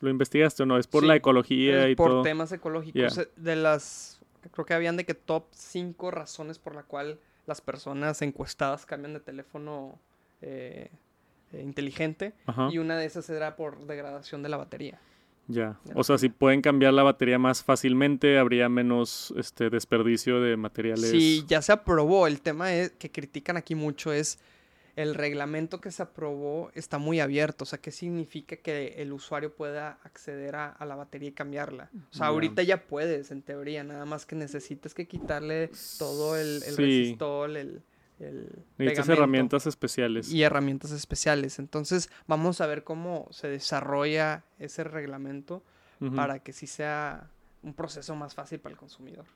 [0.00, 0.76] ¿lo investigaste o no?
[0.76, 2.22] Es por Sí, la ecología Es y por todo.
[2.22, 3.14] temas ecológicos.
[3.14, 3.22] Yeah.
[3.22, 4.20] eh, De las.
[4.52, 9.14] Creo que habían de que top 5 razones por la cual las personas encuestadas cambian
[9.14, 9.98] de teléfono
[10.42, 10.90] eh,
[11.52, 12.34] eh, inteligente.
[12.46, 12.68] Ajá.
[12.70, 14.98] Y una de esas era por degradación de la batería.
[15.48, 15.78] Ya.
[15.94, 21.10] O sea, si pueden cambiar la batería más fácilmente, habría menos este desperdicio de materiales.
[21.10, 22.28] Sí, ya se aprobó.
[22.28, 24.38] El tema es, que critican aquí mucho es
[25.02, 27.64] el reglamento que se aprobó está muy abierto.
[27.64, 31.90] O sea, ¿qué significa que el usuario pueda acceder a, a la batería y cambiarla?
[32.12, 36.62] O sea, ahorita ya puedes, en teoría, nada más que necesitas que quitarle todo el,
[36.66, 36.82] el Sí.
[36.82, 37.82] resistol, el,
[38.18, 40.30] el Necesitas herramientas especiales.
[40.30, 41.58] y herramientas especiales.
[41.58, 45.62] Entonces, vamos a ver cómo se desarrolla ese reglamento
[46.16, 47.30] para que sí sea
[47.62, 49.26] un proceso más fácil para el consumidor.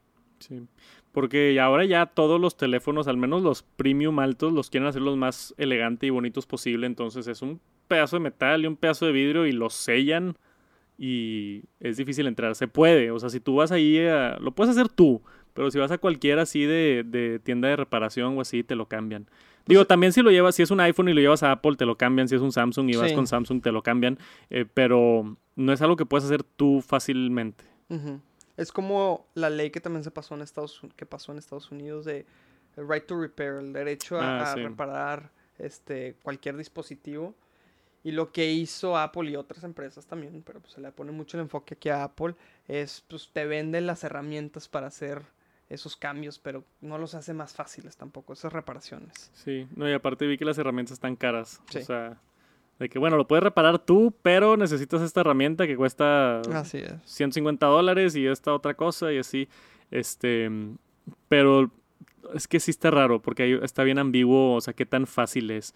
[0.49, 0.61] Sí,
[1.13, 5.17] porque ahora ya todos los teléfonos, al menos los premium altos, los quieren hacer los
[5.17, 6.87] más elegante y bonitos posible.
[6.87, 10.37] Entonces es un pedazo de metal y un pedazo de vidrio y los sellan
[10.99, 12.55] y es difícil entrar.
[12.55, 15.79] Se puede, o sea, si tú vas ahí, a- lo puedes hacer tú, pero si
[15.79, 19.27] vas a cualquiera así de, de tienda de reparación o así, te lo cambian.
[19.67, 21.87] Digo, también si lo llevas, si es un iPhone y lo llevas a Apple, te
[21.87, 22.29] lo cambian.
[22.29, 23.15] Si es un Samsung y vas Sí.
[23.15, 24.19] con Samsung, te lo cambian.
[24.51, 27.65] Eh, pero no es algo que puedes hacer tú fácilmente.
[28.57, 32.05] Es como la ley que también se pasó en Estados que pasó en Estados Unidos
[32.05, 32.27] de
[32.77, 37.35] el right to repair, el derecho a, Ah, a reparar este cualquier dispositivo.
[38.03, 41.39] Y lo que hizo Apple y otras empresas también, pero pues se le pone mucho
[41.39, 42.35] el enfoque aquí a Apple,
[42.69, 45.23] es pues te venden las herramientas para hacer
[45.71, 49.31] esos cambios, pero no los hace más fáciles tampoco, esas reparaciones.
[49.33, 51.63] Sí, no, y aparte vi que las herramientas están caras.
[51.71, 51.79] Sí.
[51.79, 52.21] O sea,
[52.79, 56.93] de que bueno, lo puedes reparar tú, pero necesitas esta herramienta que cuesta Así es.
[57.05, 59.49] 150 dólares y esta otra cosa y así.
[59.91, 60.51] Este,
[61.29, 61.71] pero
[62.35, 65.75] es que sí está raro porque está bien ambiguo, o sea, qué tan fácil es.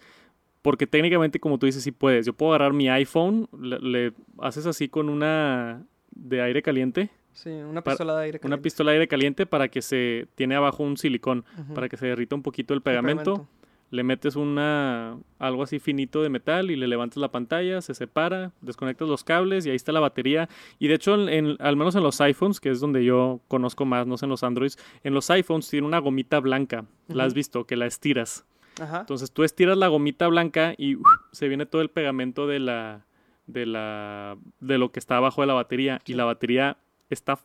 [0.61, 2.25] Porque técnicamente, como tú dices, sí puedes.
[2.25, 7.49] Yo puedo agarrar mi iPhone, le, le haces así con una de aire caliente, Sí,
[7.49, 8.63] una pistola de aire una caliente.
[8.63, 12.35] pistola de aire caliente para que se tiene abajo un silicón, para que se derrita
[12.35, 13.47] un poquito el El pegamento
[13.91, 18.51] le metes una algo así finito de metal y le levantas la pantalla, se separa,
[18.61, 20.47] desconectas los cables y ahí está la batería.
[20.77, 23.85] Y de hecho, en, en- al menos en los iPhones, que es donde yo conozco
[23.85, 26.85] más, no sé en los Androids, en los iPhones tiene una gomita blanca.
[27.07, 27.65] ¿La has visto?
[27.65, 28.45] Que la estiras.
[28.79, 28.99] Ajá.
[29.01, 30.97] Entonces tú estiras la gomita blanca y
[31.31, 33.05] se viene todo el pegamento de la
[33.47, 36.77] de la de lo que está abajo de la batería y la batería
[37.09, 37.39] está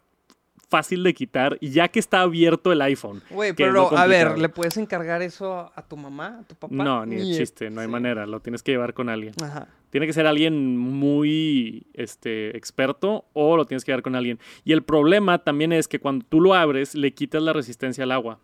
[0.69, 3.23] fácil de quitar y ya que está abierto el iPhone.
[3.31, 4.39] Güey, pero a ver.
[4.39, 6.75] ¿le puedes encargar eso a tu mamá, a tu papá?
[6.75, 7.93] No, ni de de- chiste, no hay sí.
[7.93, 9.35] manera, lo tienes que llevar con alguien.
[9.43, 9.69] Ajá.
[9.91, 14.41] Tiene que ser alguien muy este, experto o lo tienes que llevar con alguien.
[14.65, 18.11] Y el problema también es que cuando tú lo abres, le quitas la resistencia al
[18.13, 18.41] agua.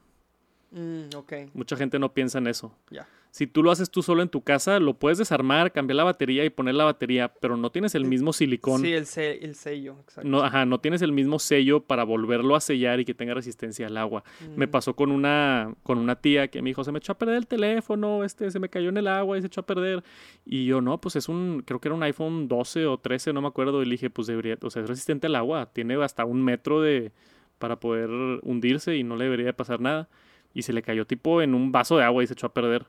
[0.70, 1.04] Mm,
[1.54, 2.72] Mucha gente no piensa en eso.
[2.90, 3.06] ya.
[3.32, 6.44] Si tú lo haces tú solo en tu casa, lo puedes desarmar, cambiar la batería
[6.44, 8.80] y poner la batería, pero no tienes el mismo silicón.
[8.82, 10.28] Sí, el, se- el sello, exacto.
[10.28, 13.86] No, ajá, no tienes el mismo sello para volverlo a sellar y que tenga resistencia
[13.86, 14.24] al agua.
[14.56, 17.18] Me Mm, pasó con una, con una tía que me dijo, se me echó a
[17.18, 20.02] perder el teléfono, este, se me cayó en el agua y se echó a perder.
[20.44, 23.42] Y yo, no, pues es un, creo que era un iPhone 12 o 13, no
[23.42, 23.80] me acuerdo.
[23.80, 26.80] Y le dije, pues debería, o sea, es resistente al agua, tiene hasta un metro
[26.80, 27.12] de,
[27.60, 28.10] para poder
[28.42, 30.08] hundirse y no le debería de pasar nada.
[30.54, 32.86] Y se le cayó tipo en un vaso de agua y se echó a perder.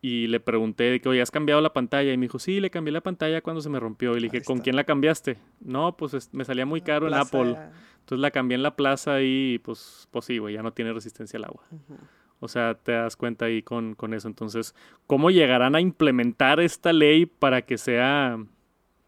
[0.00, 2.12] Y le pregunté de que, oye, ¿has cambiado la pantalla?
[2.12, 4.12] Y me dijo, sí, le cambié la pantalla cuando se me rompió.
[4.16, 4.64] Y le dije, ¿con está.
[4.64, 5.38] quién la cambiaste?
[5.60, 7.56] No, pues es- me salía muy caro en Apple.
[8.00, 11.36] Entonces la cambié en la plaza y pues, pues sí, güey, ya no tiene resistencia
[11.36, 11.62] al agua.
[12.40, 14.26] O sea, te das cuenta ahí con, con eso.
[14.26, 14.74] Entonces,
[15.06, 18.38] ¿cómo llegarán a implementar esta ley para que sea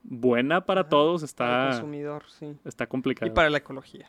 [0.04, 1.34] buena para Ajá, todos?
[1.34, 2.54] Para el Está, consumidor, sí.
[2.64, 3.34] está Y complicado.
[3.34, 4.08] para la ecología.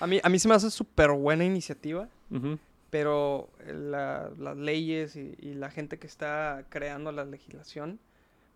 [0.00, 2.58] A mí, a mí se me hace súper buena iniciativa, Ujú.
[2.90, 7.98] Pero la- las leyes y, y la gente que está creando la legislación,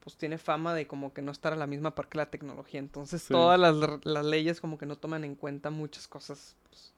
[0.00, 2.80] pues tiene fama de como que no estar a la misma par que la tecnología.
[2.80, 3.32] Entonces Sí.
[3.32, 6.92] todas las, las leyes como que no toman en cuenta muchas cosas pues,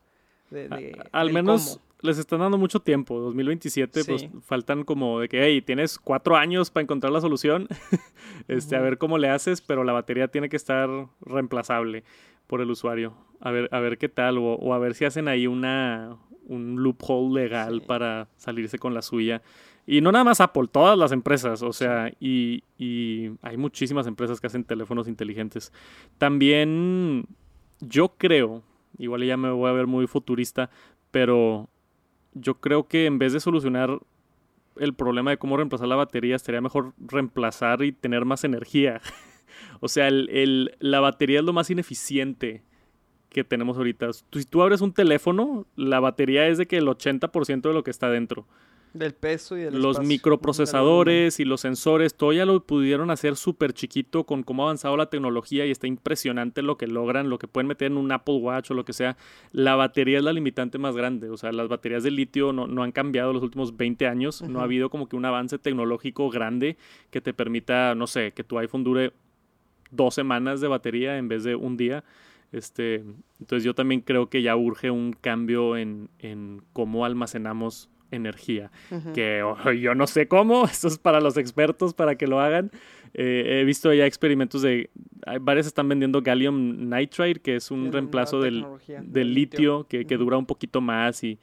[1.12, 3.18] al menos les están dando mucho tiempo.
[3.18, 7.66] 2027, pues faltan como de que, hey, tienes cuatro años para encontrar la solución.
[8.48, 10.88] este, A ver cómo le haces, pero la batería tiene que estar
[11.22, 12.04] reemplazable
[12.46, 13.14] por el usuario.
[13.40, 17.42] A ver, a ver qué tal, o, a ver si hacen ahí una, un loophole
[17.42, 19.42] legal para salirse con la suya.
[19.86, 24.40] Y no nada más Apple, todas las empresas, o sea, y, y hay muchísimas empresas
[24.40, 25.72] que hacen teléfonos inteligentes.
[26.16, 27.26] También
[27.80, 28.62] yo creo,
[28.98, 30.70] igual ya me voy a ver muy futurista,
[31.10, 31.68] pero
[32.32, 33.98] yo creo que en vez de solucionar
[34.76, 39.00] el problema de cómo reemplazar la batería, estaría mejor reemplazar y tener más energía.
[39.80, 42.62] o sea, el, la batería es lo más ineficiente
[43.34, 44.10] que tenemos ahorita.
[44.12, 47.90] si tú abres un teléfono, la batería es de que el 80% de lo que
[47.90, 48.46] está dentro.
[48.94, 53.72] Del peso y del Los microprocesadores y los sensores, todo ya lo pudieron hacer súper
[53.72, 57.48] chiquito con cómo ha avanzado la tecnología y está impresionante lo que logran, lo que
[57.48, 59.16] pueden meter en un Apple Watch o lo que sea.
[59.50, 62.92] La batería es la limitante más grande, o sea, las baterías de litio no, han
[62.92, 66.76] cambiado los últimos 20 años, no ha habido como que un avance tecnológico grande
[67.10, 69.12] que te permita, no sé, que tu iPhone dure
[69.96, 72.04] dos semanas de batería en vez de un día.
[72.52, 73.04] Este,
[73.40, 78.70] entonces yo también creo que ya urge un cambio en, en cómo almacenamos energía.
[79.12, 82.70] Que oh, yo no sé cómo, esto es para los expertos para que lo hagan.
[83.12, 84.90] Eh, he visto ya experimentos de.
[85.26, 88.66] Hay, varios están vendiendo gallium nitride, que es un reemplazo del,
[89.02, 91.38] del, litio, que, que, dura un poquito más, y,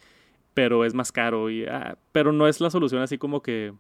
[0.54, 1.50] pero es más caro.
[1.50, 3.74] Y, ah, pero no es la solución así como que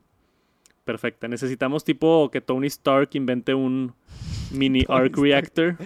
[0.85, 1.27] perfecta.
[1.27, 3.93] Necesitamos tipo que Tony Stark invente un
[4.51, 5.77] mini arc reactor.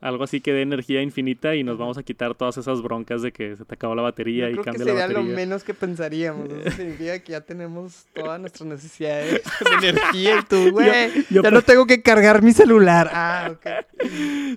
[0.00, 3.32] Algo así que dé energía infinita y nos vamos a quitar todas esas broncas de
[3.32, 6.48] que se te acabó la batería y cambia que sería lo menos que pensaríamos.
[6.48, 9.42] Eso significa que ya tenemos todas nuestras necesidades
[9.80, 10.88] de energía y tú, güey,
[11.30, 13.10] ya no tengo que cargar mi celular.
[13.12, 13.66] Ah, ok.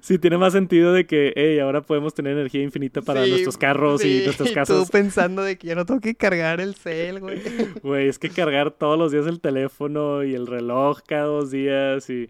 [0.01, 4.05] Sí, tiene más sentido de que, hey, ahora podemos tener energía infinita para nuestros carros
[4.05, 4.77] y nuestras casas.
[4.77, 7.41] Tú pensando de que ya no tengo que cargar el cel, güey.
[7.81, 12.09] Güey, es que cargar todos los días el teléfono y el reloj cada dos días
[12.09, 12.29] y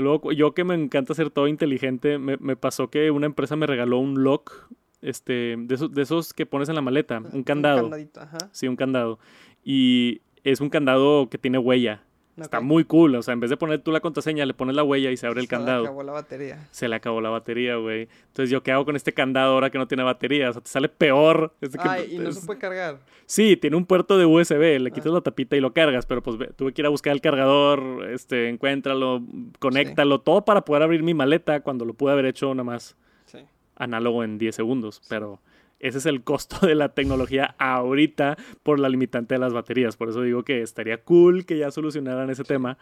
[0.00, 3.66] luego, yo que me encanta hacer todo inteligente, me, me pasó que una empresa me
[3.66, 4.70] regaló un lock,
[5.02, 7.88] este, de esos, de esos que pones en la maleta, un candado.
[7.88, 8.38] Un ajá.
[8.52, 9.18] Sí, un candado.
[9.64, 12.02] Y es un candado que tiene huella.
[12.36, 13.14] Está muy cool.
[13.14, 15.26] O sea, en vez de poner tú la contraseña, le pones la huella y se
[15.26, 15.80] abre el candado.
[15.80, 16.68] Se le acabó la batería.
[16.70, 18.08] Se le acabó la batería, güey.
[18.28, 20.48] Entonces, ¿yo qué hago con este candado ahora que no tiene batería?
[20.48, 21.54] O sea, te sale peor.
[21.80, 23.00] Ay, y no se puede cargar.
[23.26, 24.80] Sí, tiene un puerto de USB.
[24.80, 25.16] Le quitas ah.
[25.16, 26.06] la tapita y lo cargas.
[26.06, 29.22] Pero pues tuve que ir a buscar el cargador, este, encuéntralo,
[29.58, 33.38] conéctalo, todo para poder abrir mi maleta cuando lo pude haber hecho nada más sí.
[33.76, 35.02] análogo en 10 segundos.
[35.08, 35.38] Pero
[35.82, 39.96] ese es el costo de la tecnología ahorita por la limitante de las baterías.
[39.96, 42.78] Por eso digo que estaría cool que ya solucionaran ese tema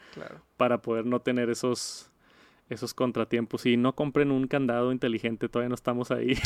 [0.59, 2.13] para poder no tener esos,
[2.69, 3.65] esos contratiempos.
[3.65, 6.37] Y no compren un candado inteligente, todavía no estamos ahí.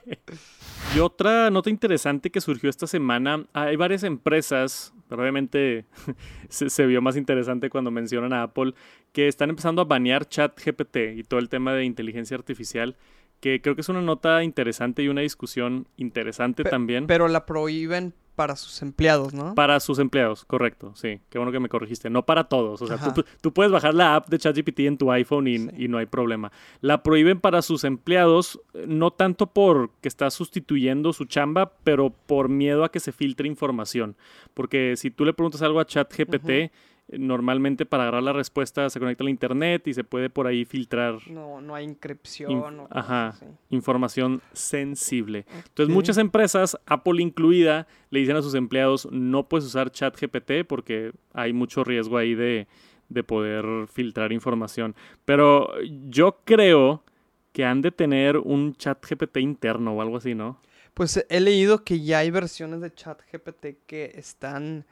[0.96, 5.84] y otra nota interesante que surgió esta semana, hay varias empresas, pero obviamente
[6.48, 8.72] se, se, vio más interesante cuando mencionan a Apple,
[9.12, 12.96] que están empezando a banear ChatGPT y todo el tema de inteligencia artificial
[13.40, 17.06] que creo que es una nota interesante y una discusión interesante también.
[17.06, 19.54] Pero la prohíben para sus empleados, ¿no?
[19.54, 21.20] Para sus empleados, correcto, sí.
[21.30, 22.10] Qué bueno que me corregiste.
[22.10, 22.82] No para todos.
[22.82, 22.98] O sea,
[23.40, 26.52] tú, puedes bajar la app de ChatGPT en tu iPhone y, y, no hay problema.
[26.82, 32.84] La prohíben para sus empleados, no tanto porque está sustituyendo su chamba, pero por miedo
[32.84, 34.16] a que se filtre información.
[34.52, 36.70] Porque si tú le preguntas algo a ChatGPT,
[37.08, 41.18] normalmente para agarrar la respuesta se conecta al internet y se puede por ahí filtrar.
[41.30, 42.88] No, no hay inscripción.
[42.90, 43.36] ajá,
[43.70, 45.46] información sensible.
[45.54, 51.12] Entonces muchas empresas, Apple incluida, le dicen a sus empleados no puedes usar ChatGPT porque
[51.32, 52.66] hay mucho riesgo ahí de,
[53.08, 54.96] de poder filtrar información.
[55.24, 55.70] Pero
[56.08, 57.04] yo creo
[57.52, 60.60] que han de tener un ChatGPT interno o algo así, ¿no?
[60.92, 64.86] Pues he leído que ya hay versiones de ChatGPT que están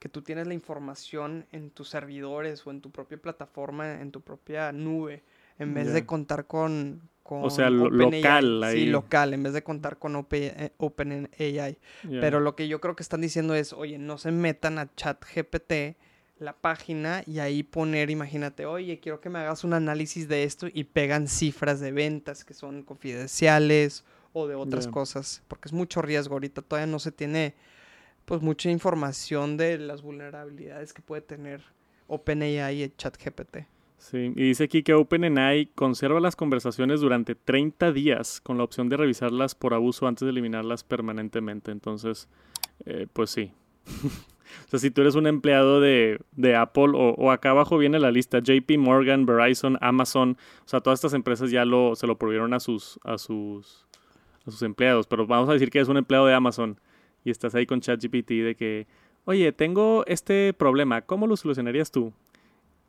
[0.00, 4.22] que tú tienes la información en tus servidores o en tu propia plataforma, en tu
[4.22, 5.22] propia nube,
[5.58, 8.80] en vez de contar con, con o sea, local ahí.
[8.80, 10.72] Sí, local, en vez de contar con OpenAI.
[10.78, 11.28] Open
[12.02, 15.98] Pero lo que yo creo que están diciendo es, oye, no se metan a ChatGPT
[16.38, 20.66] la página y ahí poner, imagínate, oye, quiero que me hagas un análisis de esto
[20.72, 26.00] y pegan cifras de ventas que son confidenciales o de otras cosas, porque es mucho
[26.00, 26.34] riesgo.
[26.34, 27.54] Ahorita todavía no se tiene
[28.30, 31.64] pues mucha información de las vulnerabilidades que puede tener
[32.06, 33.66] OpenAI y ChatGPT.
[33.98, 38.88] Sí, y dice aquí que OpenAI conserva las conversaciones durante 30 días con la opción
[38.88, 41.72] de revisarlas por abuso antes de eliminarlas permanentemente.
[41.72, 42.28] Entonces,
[42.86, 43.52] eh, pues sí.
[43.86, 46.20] o sea, si tú eres un empleado de,
[46.56, 51.00] Apple o, o, acá abajo viene la lista, JP Morgan, Verizon, Amazon, o sea, todas
[51.00, 53.88] estas empresas ya lo, se lo prohibieron a sus, a sus
[54.46, 56.78] a sus empleados, pero vamos a decir que es un empleado de Amazon
[57.24, 58.86] y estás ahí con ChatGPT de que,
[59.24, 62.12] oye, tengo este problema, ¿cómo lo solucionarías tú?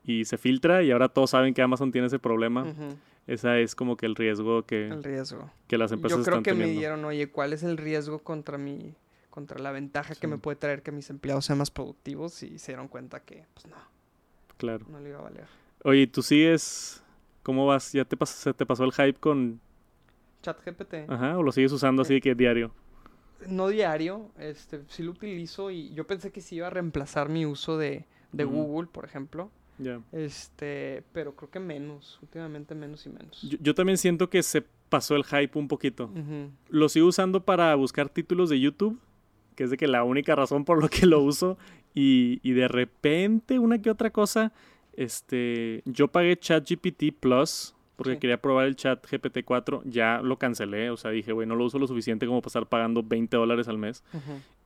[0.04, 2.63] Y se filtra y ahora todos saben que Amazon tiene ese problema.
[2.63, 2.96] Ujú,
[3.28, 5.52] Esa es como que el riesgo que, El riesgo.
[5.67, 8.58] que las empresas Yo creo están que me dieron, oye, ¿cuál es el riesgo contra
[8.58, 8.96] mi,
[9.30, 10.20] contra la ventaja Sí.
[10.22, 12.41] que me puede traer que mis empleados sean más productivos?
[12.41, 13.76] Y se dieron cuenta que, pues no,
[14.58, 14.86] Claro.
[14.89, 15.46] no le iba a valer.
[15.84, 17.04] Oye, ¿tú sigues?
[17.44, 17.91] ¿Cómo vas?
[17.94, 19.60] ¿Ya te, pas- se te pasó el hype con...
[20.41, 20.94] ChatGPT.
[21.08, 22.72] Ajá, o lo sigues usando así de que diario?
[23.47, 27.45] No diario, este, sí lo utilizo y yo pensé que sí iba a reemplazar mi
[27.45, 28.43] uso de, de.
[28.43, 29.49] Google, por ejemplo.
[29.77, 30.01] Ya.
[30.12, 33.41] Este, pero creo que menos, últimamente menos y menos.
[33.41, 36.12] Yo, yo también siento que se pasó el hype un poquito.
[36.69, 38.99] Lo sigo usando para buscar títulos de YouTube,
[39.56, 41.58] que es de que la única razón por lo que lo uso.
[41.95, 44.51] Y, y de repente, una que otra cosa,
[44.93, 48.19] este, yo pagué ChatGPT Plus porque Sí.
[48.19, 49.82] quería probar el chat GPT-4.
[49.86, 52.65] Ya lo cancelé, o sea, dije, güey, no lo uso lo suficiente como para estar
[52.67, 54.04] pagando 20 dólares al mes.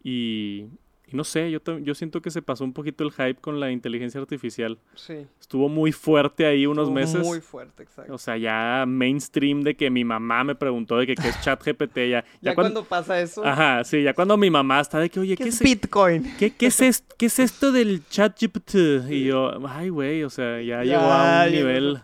[0.03, 0.65] Y,
[1.07, 3.71] y no sé, yo, yo siento que se pasó un poquito el hype con la
[3.71, 4.79] inteligencia artificial.
[4.95, 5.25] Sí.
[5.39, 7.23] Estuvo muy fuerte ahí unos estuvo meses.
[7.25, 8.13] Muy fuerte, exacto.
[8.13, 11.95] O sea, ya mainstream de que mi mamá me preguntó de que qué es ChatGPT.
[11.97, 15.09] Ya, ya, ya cuando, cuando pasa eso, Ajá, sí, ya cuando mi mamá está de
[15.09, 16.23] que, oye, ¿qué, ¿qué, es es, Bitcoin?
[16.39, 18.75] ¿qué, qué es, est- qué es esto del ChatGPT?
[19.09, 21.99] Y yo, ay, güey, o sea, ya, llegó a un nivel.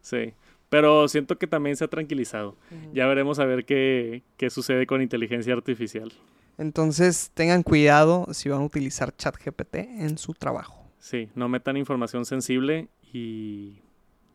[0.00, 0.32] Sí.
[0.68, 2.56] Pero siento que también se ha tranquilizado.
[2.92, 6.12] Ya veremos a ver qué, qué sucede con inteligencia artificial.
[6.58, 10.84] Entonces, tengan cuidado si van a utilizar ChatGPT en su trabajo.
[10.98, 13.76] Sí, no metan información sensible y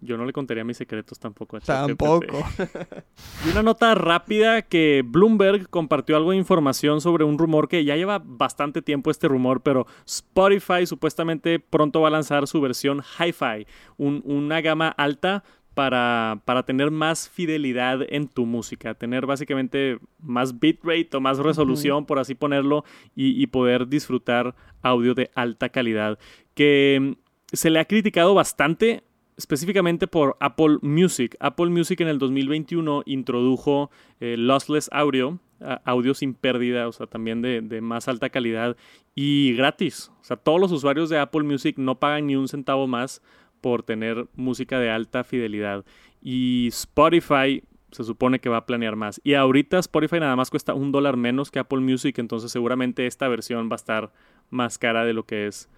[0.03, 1.87] yo no le contaría mis secretos tampoco a ChatGPT.
[1.99, 2.45] Tampoco.
[3.45, 7.95] Y una nota rápida que Bloomberg compartió algo de información sobre un rumor que ya
[7.95, 13.65] lleva bastante tiempo este rumor, pero Spotify supuestamente pronto va a lanzar su versión Hi-Fi,
[13.97, 20.59] un- una gama alta para, para tener más fidelidad en tu música, tener básicamente más
[20.59, 22.83] bitrate o más resolución, por así ponerlo,
[23.15, 26.19] y, y poder disfrutar audio de alta calidad.
[26.53, 27.11] Que mm,
[27.53, 29.03] se le ha criticado bastante
[29.37, 31.35] específicamente por Apple Music.
[31.39, 35.39] Apple Music en el 2021 introdujo eh, lossless audio,
[35.83, 38.75] audio sin pérdida, o sea, también de, de más alta calidad
[39.15, 40.11] y gratis.
[40.21, 43.21] O sea, todos los usuarios de Apple Music no pagan ni un centavo más
[43.61, 45.85] por tener música de alta fidelidad.
[46.21, 49.21] Y Spotify se supone que va a planear más.
[49.23, 53.27] Y ahorita Spotify nada más cuesta un dólar menos que Apple Music, entonces seguramente esta
[53.27, 54.11] versión va a estar
[54.49, 55.69] más cara de lo que es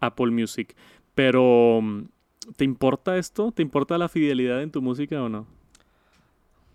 [0.00, 0.76] Apple Music.
[1.14, 2.02] Pero, mm,
[2.56, 3.52] ¿te importa esto?
[3.52, 5.46] ¿Te importa la fidelidad en tu música o no?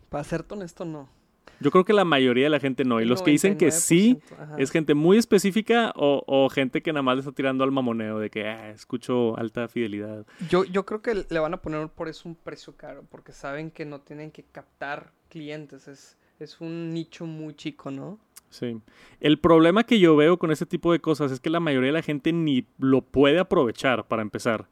[0.09, 1.16] Para serte honesto, no.
[1.59, 3.01] Yo creo que la mayoría de la gente no.
[3.01, 4.55] Y los que dicen que sí, 99%, ajá.
[4.57, 8.19] es gente muy específica o, o gente que nada más le está tirando al mamoneo
[8.19, 10.25] de que "Ah, escucho alta fidelidad.
[10.49, 13.71] Yo, yo creo que le van a poner por eso un precio caro, porque saben
[13.71, 15.87] que no tienen que captar clientes.
[15.87, 18.19] Es, es un nicho muy chico, ¿no?
[18.49, 18.79] Sí.
[19.19, 21.93] El problema que yo veo con este tipo de cosas es que la mayoría de
[21.93, 24.67] la gente ni lo puede aprovechar para empezar.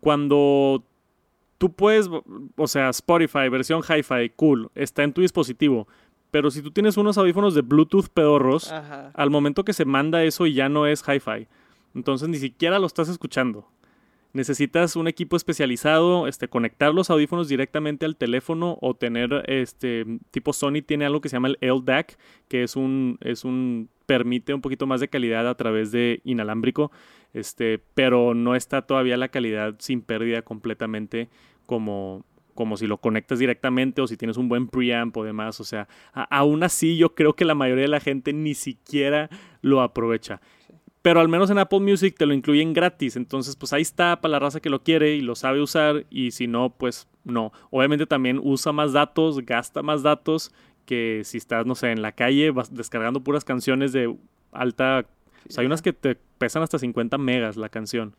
[0.00, 0.84] Cuando
[1.58, 2.08] tú puedes,
[2.56, 5.88] o sea, Spotify, versión hi-fi, cool, está en tu dispositivo.
[6.36, 9.10] Pero si tú tienes unos audífonos de Bluetooth pedorros, Ajá.
[9.14, 11.48] al momento que se manda eso ya no es hi-fi.
[11.94, 13.66] Entonces ni siquiera lo estás escuchando.
[14.34, 20.52] Necesitas un equipo especializado, este, conectar los audífonos directamente al teléfono o tener, este, tipo
[20.52, 22.18] Sony tiene algo que se llama el LDAC,
[22.48, 26.92] que es un, es un, permite un poquito más de calidad a través de inalámbrico,
[27.32, 31.30] este, pero no está todavía la calidad sin pérdida completamente
[31.64, 35.60] como, como si lo conectas directamente o si tienes un buen preamp o demás.
[35.60, 39.30] O sea, aún así yo creo que la mayoría de la gente ni siquiera
[39.62, 40.40] lo aprovecha.
[40.66, 40.74] Sí.
[41.02, 43.14] Pero al menos en Apple Music te lo incluyen gratis.
[43.14, 46.04] Entonces, pues ahí está para la raza que lo quiere y lo sabe usar.
[46.10, 47.52] Y si no, pues no.
[47.70, 50.52] Obviamente también usa más datos, gasta más datos
[50.84, 54.16] que si estás, no sé, en la calle vas descargando puras canciones de
[54.50, 55.06] alta...
[55.48, 58.16] O sea, hay unas que te pesan hasta 50 megas la canción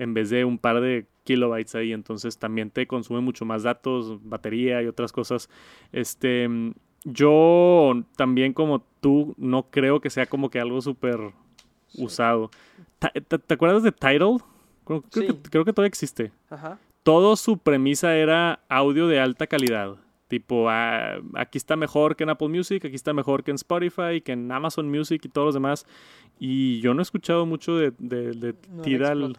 [0.00, 1.92] en vez de un par de kilobytes ahí.
[1.92, 5.48] Entonces también te consume mucho más datos, batería y otras cosas.
[5.92, 6.48] Este,
[7.04, 11.18] yo también como tú no creo que sea como que algo súper
[11.88, 12.04] Sí.
[12.04, 12.50] usado.
[12.98, 14.38] ¿Te, te acuerdas de Tidal?
[14.84, 15.26] Creo, creo Sí.
[15.26, 16.30] que, creo que todavía existe.
[16.48, 16.78] Ajá.
[17.02, 19.96] Todo su premisa era audio de alta calidad.
[20.30, 24.20] Tipo, ah, aquí está mejor que en Apple Music, aquí está mejor que en Spotify,
[24.24, 25.86] que en Amazon Music y todos los demás.
[26.38, 29.36] Y yo no he escuchado mucho de, de, de No Tidal.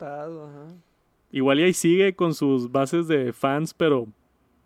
[1.32, 4.10] Igual y ahí sigue con sus bases de fans, pero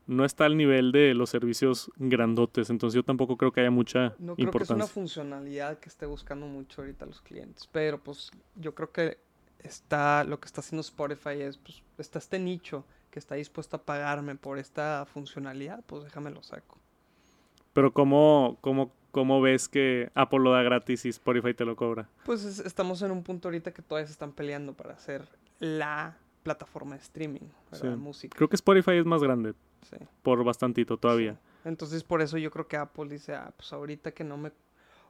[0.07, 2.71] no está al nivel de los servicios grandotes.
[2.71, 6.07] Entonces yo tampoco creo que haya mucha No creo que es una funcionalidad que esté
[6.07, 9.19] buscando mucho ahorita los clientes, pero pues yo creo que
[9.59, 12.84] está lo que está haciendo Spotify es pues está este nicho
[13.16, 16.78] que está dispuesto a pagarme por esta funcionalidad, pues déjame lo saco.
[17.72, 22.09] Pero ¿cómo, cómo, cómo ves que Apple lo da gratis y Spotify te lo cobra?
[22.26, 25.26] Pues es- estamos en un punto ahorita que todavía se están peleando para hacer
[25.59, 27.47] la plataforma de streaming.
[27.82, 28.36] De música.
[28.36, 29.53] Creo que Spotify es más grande,
[29.89, 29.95] Sí.
[30.22, 31.39] por bastantito todavía.
[31.63, 34.51] Entonces por eso yo creo que Apple dice, ah, pues ahorita que no me...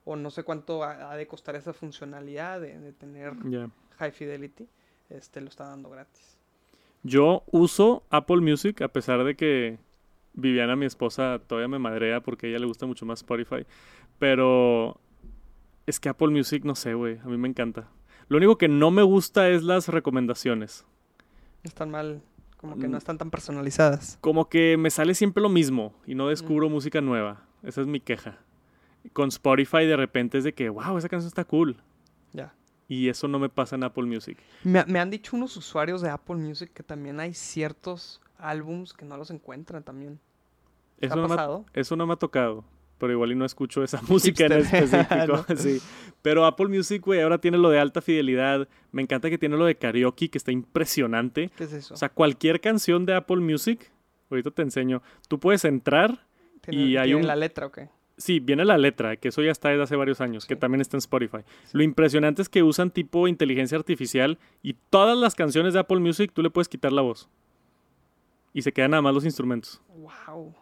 [0.04, 3.34] O no sé cuánto ha, ha de costar esa funcionalidad de, de tener
[3.98, 4.70] high fidelity,
[5.10, 6.35] este lo está dando gratis.
[7.08, 9.78] Yo uso Apple Music a pesar de que
[10.34, 13.66] Viviana, mi esposa, todavía me madrea porque a ella le gusta mucho más Spotify.
[14.18, 15.00] Pero
[15.86, 17.88] es que Apple Music, no sé, güey, a mí me encanta.
[18.28, 20.84] Lo único que no me gusta es las recomendaciones.
[21.64, 22.22] Están mal,
[22.58, 22.92] como que Mm.
[22.92, 24.18] no están tan personalizadas.
[24.22, 27.44] Como que me sale siempre lo mismo y no descubro música nueva.
[27.62, 28.40] Esa es mi queja.
[29.14, 31.78] Con Spotify de repente es de que, wow, esa canción está cool.
[32.88, 34.38] Y eso no me pasa en Apple Music.
[34.64, 39.06] Me, me han dicho unos usuarios de Apple Music que también hay ciertos álbums que
[39.06, 40.20] no los encuentran también.
[41.00, 41.66] ¿Te Eso ha no, me pasado?
[41.74, 42.64] eso no me ha tocado.
[42.98, 45.26] Pero igual y no escucho esa música en específico.
[45.50, 45.56] ¿No?
[45.58, 45.80] sí.
[46.22, 48.68] Pero Apple Music, güey, ahora tiene lo de alta fidelidad.
[48.92, 51.50] Me encanta que tiene lo de karaoke, que está impresionante.
[51.58, 51.94] ¿Qué es eso?
[51.94, 53.92] O sea, cualquier canción de Apple Music,
[54.30, 56.26] ahorita te enseño, tú puedes entrar.
[56.62, 57.90] ¿Tiene, y hay un- la letra o qué?
[58.18, 60.96] Sí, viene la letra, que eso ya está desde hace varios años, que también está
[60.96, 61.40] en Spotify.
[61.74, 66.32] Lo impresionante es que usan tipo inteligencia artificial y todas las canciones de Apple Music
[66.34, 67.30] tú le puedes quitar la voz.
[68.54, 69.82] Y se quedan nada más los instrumentos.
[70.28, 70.56] Wow,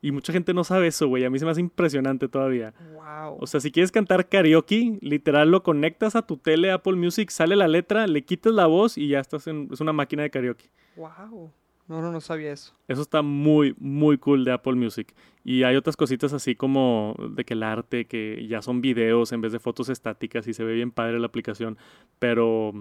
[0.00, 1.24] Y mucha gente no sabe eso, güey.
[1.24, 2.72] A mí se me hace impresionante todavía.
[2.94, 3.36] wow.
[3.40, 7.56] O sea, si quieres cantar karaoke, literal lo conectas a tu tele Apple Music, sale
[7.56, 9.68] la letra, le quitas la voz y ya estás en...
[9.72, 10.70] Es una máquina de karaoke.
[10.94, 11.50] wow.
[11.88, 12.74] No, no, no sabía eso.
[12.86, 15.14] Eso está muy, muy cool de Apple Music.
[15.42, 19.40] Y hay otras cositas así como de que el arte, que ya son videos en
[19.40, 21.78] vez de fotos estáticas y se ve bien padre la aplicación.
[22.18, 22.72] Pero,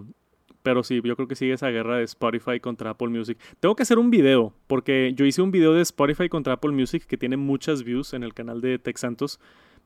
[0.64, 3.38] pero sí, yo creo que sigue esa guerra de Spotify contra Apple Music.
[3.62, 7.06] Tengo que hacer un video, porque yo hice un video de Spotify contra Apple Music
[7.06, 9.40] que tiene muchas views en el canal de Tech Santos.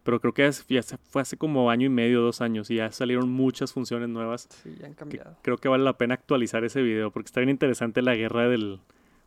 [0.04, 2.92] Pero creo que es- ya fue hace como año y medio, dos años, y ya
[2.92, 5.38] salieron muchas funciones nuevas Sí, ya han que cambiado.
[5.44, 8.80] creo que vale la pena actualizar ese video porque está bien interesante la guerra del,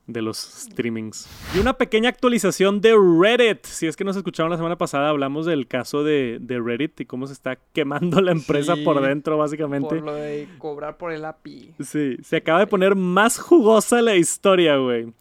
[0.07, 1.28] de los streamings.
[1.55, 3.64] Y una pequeña actualización de Reddit.
[3.64, 7.07] Si es que nos escucharon la semana pasada, hablamos del caso de, de Reddit y
[7.07, 9.88] cómo se está quemando la empresa por dentro, básicamente.
[9.88, 11.74] Por lo de cobrar por el API.
[11.80, 15.12] Sí, se acaba de poner más jugosa la historia, güey.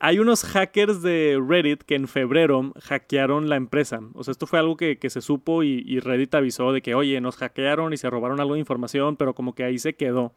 [0.00, 4.00] Hay unos hackers de Reddit que en febrero hackearon la empresa.
[4.14, 6.94] O sea, esto fue algo que, que se supo y, y Reddit avisó de que,
[6.94, 10.32] oye, nos hackearon y se robaron algo de información, pero como que ahí se quedó.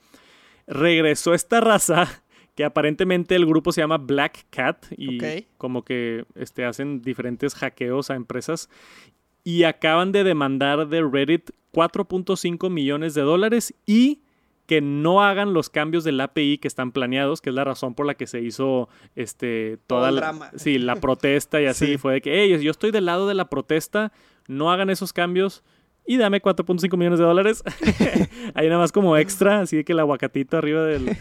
[0.65, 2.23] Regresó esta raza
[2.61, 5.17] que aparentemente el grupo se llama Black Cat y
[5.57, 8.69] como que este, hacen diferentes hackeos a empresas
[9.43, 14.21] y acaban de demandar de Reddit 4.5 millones de dólares y
[14.67, 18.05] que no hagan los cambios del API que están planeados, que es la razón por
[18.05, 20.51] la que se hizo este toda la, drama.
[20.55, 21.97] sí, la protesta y así Sí.
[21.97, 24.13] fue de que, hey, yo estoy del lado de la protesta,
[24.47, 25.63] no hagan esos cambios
[26.05, 27.63] y dame 4.5 millones de dólares.
[28.55, 31.15] Ahí nada más como extra, así de que el aguacatito arriba del,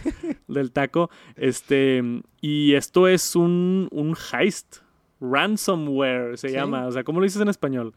[0.48, 1.10] del taco.
[1.36, 2.02] Este,
[2.40, 4.78] y esto es un, un heist.
[5.20, 6.54] Ransomware se Sí.
[6.54, 6.86] llama.
[6.86, 7.94] O sea, ¿cómo lo dices en español?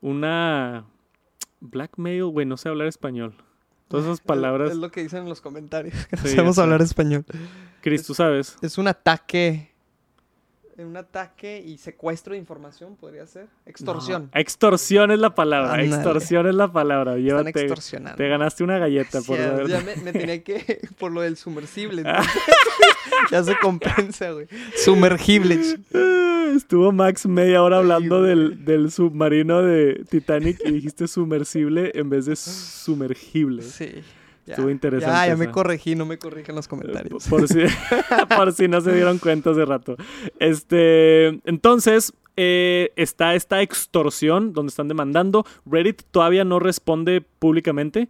[0.00, 0.84] Una
[1.60, 3.34] blackmail, güey, no sé hablar español.
[3.88, 4.72] Todas esas Es- palabras.
[4.72, 5.94] Es, lo que dicen en los comentarios.
[6.06, 7.24] Que no Sí, sabemos hablar español.
[7.82, 8.56] Chris, tú sabes.
[8.62, 9.69] Es un ataque.
[10.86, 13.46] Un ataque y secuestro de información, podría ser.
[13.66, 14.30] Extorsión.
[14.32, 15.82] No, extorsión es la palabra.
[15.82, 17.12] Extorsión es la palabra.
[17.16, 17.60] Están Llévate.
[17.60, 18.16] extorsionando.
[18.16, 19.66] Te ganaste una galleta por Ya, saber.
[19.68, 20.80] ya me, me tenía que.
[20.98, 22.02] Por lo del sumersible.
[23.30, 24.46] ya se compensa, güey.
[24.76, 25.58] Sumergible.
[26.56, 32.26] Estuvo Max media hora hablando del, del submarino de Titanic y dijiste sumersible en vez
[32.26, 33.62] de sumergible.
[33.62, 34.02] Sí.
[34.50, 37.28] Ya, Estuvo interesante Ya, ya me corregí, no me corrijan los comentarios.
[37.28, 37.60] Por si,
[38.36, 39.96] por si no se dieron cuenta hace rato.
[40.40, 45.44] Este, entonces, eh, está esta extorsión donde están demandando.
[45.66, 48.08] Reddit todavía no responde públicamente,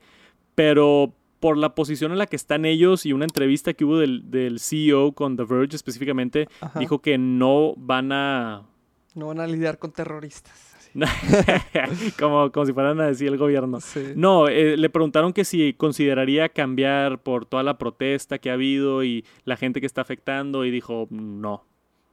[0.54, 4.30] pero por la posición en la que están ellos y una entrevista que hubo del,
[4.30, 6.78] del CEO con The Verge específicamente, Ajá.
[6.78, 8.66] dijo que no van a...
[9.14, 10.69] No van a lidiar con terroristas.
[12.18, 13.80] como, como si fueran a decir el gobierno.
[13.80, 14.12] Sí.
[14.16, 19.04] No, eh, le preguntaron que si consideraría cambiar por toda la protesta que ha habido
[19.04, 21.64] y la gente que está afectando y dijo no.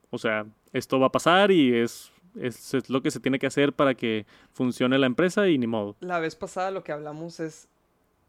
[0.10, 3.48] O sea, esto va a pasar y es, es, es lo que se tiene que
[3.48, 5.96] hacer para que funcione la empresa y ni modo.
[6.00, 7.68] La vez pasada lo que hablamos es.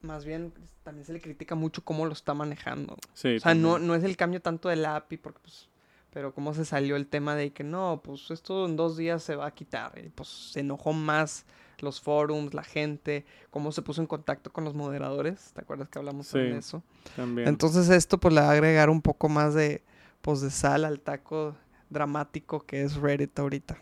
[0.01, 0.53] Más bien,
[0.85, 2.97] también se le critica mucho cómo lo está manejando.
[3.15, 5.69] Sí, O sea, no, no es el cambio tanto del API, porque pues.
[6.13, 9.37] Pero cómo se salió el tema de que no, pues esto en dos días se
[9.37, 9.93] va a quitar.
[10.05, 11.45] Y pues se enojó más
[11.81, 15.53] los forums, la gente, cómo se puso en contacto con los moderadores.
[15.55, 16.39] ¿Te acuerdas que hablamos Sí.
[16.39, 16.83] de eso?
[17.15, 17.47] también.
[17.49, 19.83] Entonces esto pues le va a agregar un poco más de,
[20.23, 21.55] pues, de sal al taco
[21.91, 23.79] dramático que es Reddit ahorita.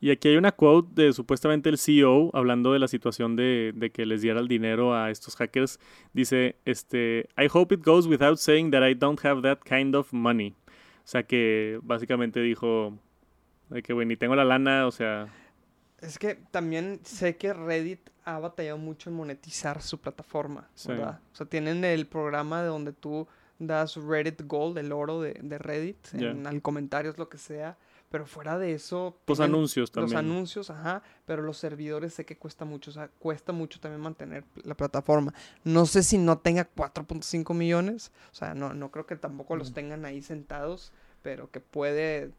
[0.00, 3.90] Y aquí hay una quote de supuestamente el CEO hablando de la situación de, de,
[3.90, 5.80] que les diera el dinero a estos hackers.
[6.12, 10.12] Dice, este, I hope it goes without saying that I don't have that kind of
[10.12, 10.54] money.
[11.08, 12.92] O sea que básicamente dijo
[13.70, 15.26] de que, güey, ni tengo la lana, o sea...
[16.02, 21.18] Es que también sé que Reddit ha batallado mucho en monetizar su plataforma, ¿verdad?
[21.32, 23.26] O sea, tienen el programa de donde tú
[23.58, 27.78] das Reddit Gold, el oro de, de Reddit, en, en comentarios, lo que sea
[28.10, 29.18] pero fuera de eso...
[29.26, 30.12] Los anuncios también.
[30.12, 34.00] Los anuncios, ajá, pero los servidores sé que cuesta mucho, o sea, cuesta mucho también
[34.00, 35.34] mantener la plataforma.
[35.64, 39.72] No sé si no tenga 4.5 millones, o sea, no, no creo que tampoco los
[39.72, 40.92] tengan ahí sentados,
[41.22, 42.32] pero que puede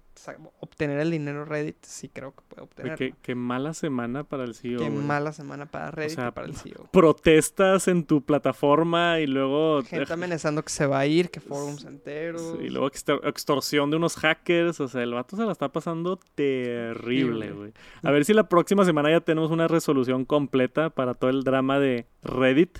[0.60, 2.98] obtener el dinero Reddit, sí creo que puede obtener.
[2.98, 4.80] Qué, qué, mala semana para el CEO.
[4.80, 6.90] Qué mala semana para Reddit y para el CEO.
[6.92, 9.82] Protestas en tu plataforma y luego...
[9.84, 12.58] Gente amenazando que se va a ir, que forums enteros.
[12.62, 14.80] y luego extorsión de unos hackers.
[14.80, 17.74] O sea, el vato se la está pasando terrible, güey.
[18.04, 21.80] A ver si la próxima semana ya tenemos una resolución completa para todo el drama
[21.80, 22.80] de Reddit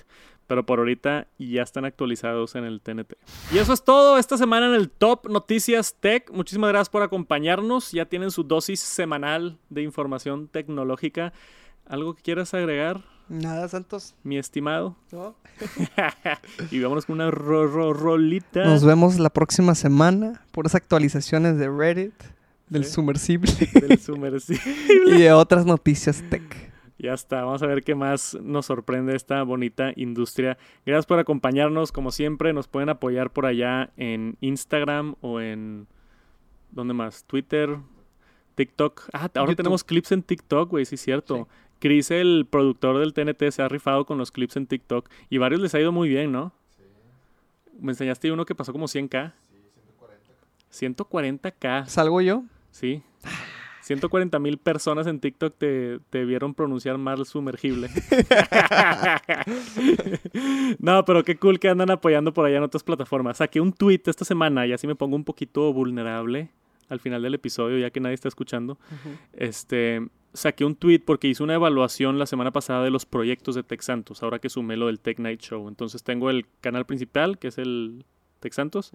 [0.50, 3.12] pero por ahorita ya están actualizados en el TNT.
[3.54, 6.28] Y eso es todo esta semana en el Top Noticias Tech.
[6.32, 7.92] Muchísimas gracias por acompañarnos.
[7.92, 11.32] Ya tienen su dosis semanal de información tecnológica.
[11.86, 13.00] ¿Algo que quieras agregar?
[13.28, 14.16] Nada, Santos.
[14.24, 14.96] Mi estimado.
[16.72, 18.64] y vámonos con una rolita.
[18.64, 22.14] Nos vemos la próxima semana por esas actualizaciones de Reddit,
[22.68, 23.52] del sumersible.
[23.72, 24.64] Del sumersible.
[25.06, 26.69] y de otras noticias tech.
[27.02, 30.58] Ya está, vamos a ver qué más nos sorprende esta bonita industria.
[30.84, 35.86] Gracias por acompañarnos, como siempre, nos pueden apoyar por allá en Instagram o en...
[36.70, 37.24] ¿Dónde más?
[37.24, 37.78] Twitter,
[38.54, 39.08] TikTok.
[39.14, 41.48] Ah, ahora tenemos clips en TikTok, güey, sí es cierto.
[41.78, 45.62] Chris, el productor del TNT, se ha rifado con los clips en TikTok y varios
[45.62, 46.52] les ha ido muy bien, ¿no?
[46.76, 46.82] Sí.
[47.80, 49.32] Me enseñaste uno que pasó como 100k.
[50.70, 51.54] Sí, 140k.
[51.54, 51.86] 140k.
[51.86, 52.44] ¿Salgo yo?
[52.70, 53.02] Sí.
[53.82, 57.88] 140 mil personas en TikTok te, te, vieron pronunciar mal sumergible.
[60.78, 63.38] no, pero qué cool que andan apoyando por allá en otras plataformas.
[63.38, 66.50] Saqué un tweet esta semana y así me pongo un poquito vulnerable
[66.88, 68.78] al final del episodio, ya que nadie está escuchando.
[69.32, 73.62] Este, saqué un tweet porque hice una evaluación la semana pasada de los proyectos de
[73.62, 75.68] Tech Santos, ahora que sumé lo del Tech Night Show.
[75.68, 78.04] Entonces tengo el canal principal, que es el
[78.40, 78.92] Tech Santos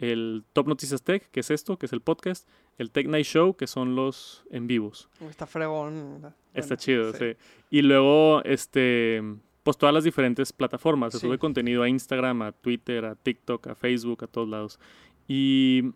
[0.00, 2.48] el Top Noticias Tech, que es esto, que es el podcast,
[2.78, 5.08] el Tech Night Show, que son los en vivos.
[5.28, 6.34] Está fregón.
[6.54, 7.36] Está chido, sí.
[7.70, 9.22] Y luego, este,
[9.62, 11.12] pues todas las diferentes plataformas.
[11.12, 14.80] Se sube contenido a Instagram, a Twitter, a TikTok, a Facebook, a todos lados.
[15.28, 15.92] Y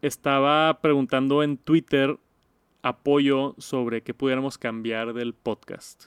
[0.00, 2.18] estaba preguntando en Twitter
[2.82, 6.06] apoyo sobre qué pudiéramos cambiar del podcast.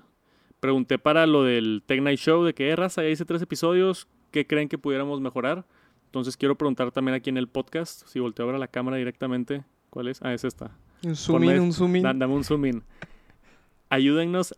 [0.59, 4.07] Pregunté para lo del Tech Night Show, de que, eh, raza, ya hice tres episodios,
[4.31, 5.65] ¿qué creen que pudiéramos mejorar?
[6.11, 9.63] Entonces quiero preguntar también aquí en el podcast, si volteo a ver la cámara directamente,
[9.89, 10.21] ¿cuál es?
[10.21, 10.71] Ah, es esta.
[11.05, 12.03] Un zoom in, un zoom in.
[12.03, 12.83] Dame un zoom in
[13.91, 14.55] ayúdennos.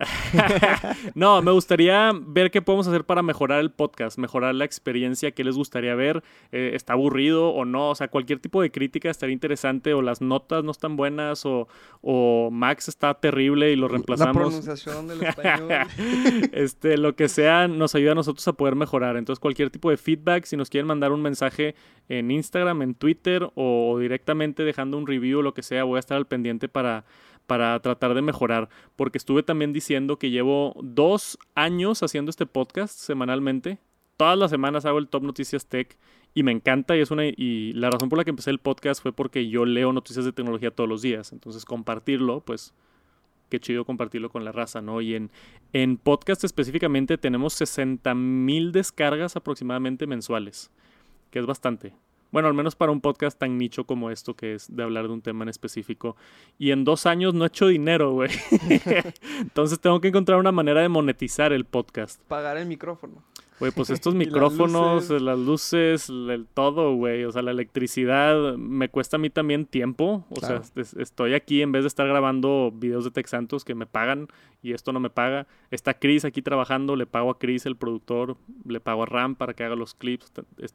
[1.15, 5.43] no, me gustaría ver qué podemos hacer para mejorar el podcast, mejorar la experiencia, qué
[5.43, 9.34] les gustaría ver, eh, está aburrido o no, o sea, cualquier tipo de crítica estaría
[9.34, 11.67] interesante, o las notas no están buenas, o,
[12.01, 14.36] o Max está terrible y lo reemplazamos.
[14.36, 15.88] La pronunciación del español.
[16.53, 19.17] este, lo que sea, nos ayuda a nosotros a poder mejorar.
[19.17, 21.73] Entonces, cualquier tipo de feedback, si nos quieren mandar un mensaje
[22.07, 25.99] en Instagram, en Twitter, o directamente dejando un review o lo que sea, voy a
[26.01, 27.05] estar al pendiente para
[27.48, 32.98] para tratar de mejorar, porque estuve también diciendo que llevo dos años haciendo este podcast
[32.98, 33.80] semanalmente.
[34.18, 35.98] Todas las semanas hago el Top Noticias Tech
[36.34, 39.02] y me encanta y es una y la razón por la que empecé el podcast
[39.02, 42.74] fue porque yo leo noticias de tecnología todos los días, entonces compartirlo, pues
[43.50, 45.02] qué chido compartirlo con la raza, ¿no?
[45.02, 45.30] Y en,
[45.74, 50.72] en podcast específicamente tenemos 60 mil descargas aproximadamente mensuales,
[51.30, 51.94] que es bastante.
[52.34, 55.13] Bueno, al menos para un podcast tan nicho como esto, que es de hablar de
[55.13, 56.17] un tema en específico.
[56.57, 58.31] Y en dos años no he hecho dinero, güey.
[59.39, 62.19] Entonces tengo que encontrar una manera de monetizar el podcast.
[62.23, 63.23] Pagar el micrófono.
[63.60, 67.24] Güey, pues estos micrófonos, las luces, el todo, güey.
[67.26, 70.26] O sea, la electricidad me cuesta a mí también tiempo.
[70.30, 73.86] O sea, estoy aquí en vez de estar grabando videos de Tech Santos que me
[73.86, 74.28] pagan
[74.62, 75.45] y esto no me paga.
[75.72, 79.54] Está Chris aquí trabajando, le pago a Chris, el productor, le pago a Ram para
[79.54, 80.32] que haga los clips.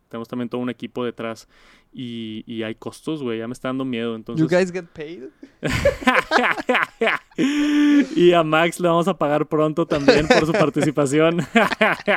[0.08, 1.48] Tenemos también todo un equipo detrás
[1.92, 3.38] y, y hay costos, güey.
[3.38, 4.14] Ya me está dando miedo.
[4.14, 4.42] Entonces...
[4.42, 5.24] You guys get paid?
[8.16, 11.40] y a Max le vamos a pagar pronto también por su participación.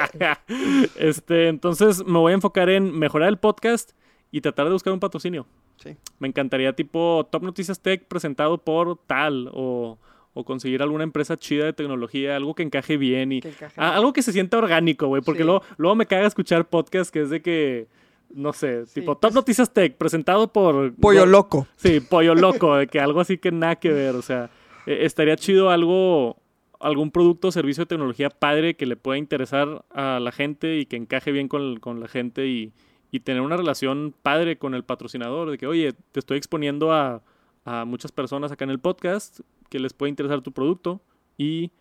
[0.95, 3.91] este, entonces me voy a enfocar en mejorar el podcast
[4.32, 5.45] y tratar de buscar un patrocinio.
[5.78, 5.97] Sí.
[6.19, 9.97] Me encantaría tipo Top Noticias Tech presentado por tal o
[10.34, 13.41] o conseguir alguna empresa chida de tecnología, algo que encaje bien y
[13.76, 17.30] algo que se sienta orgánico, güey, porque luego, luego me caga escuchar podcast que es
[17.30, 17.88] de que
[18.34, 21.67] no sé, tipo Top pues Noticias Tech presentado por Pollo Loco.
[21.75, 24.49] Sí, Pollo Loco, de que algo así que nada que ver, o sea,
[24.86, 26.38] eh, estaría chido algo,
[26.79, 30.86] algún producto o servicio de tecnología padre que le pueda interesar a la gente y
[30.86, 32.73] que encaje bien con, con la gente y,
[33.11, 37.21] y tener una relación padre con el patrocinador, de que, oye, te estoy exponiendo a,
[37.65, 41.01] a muchas personas acá en el podcast que les puede interesar tu producto
[41.38, 41.71] y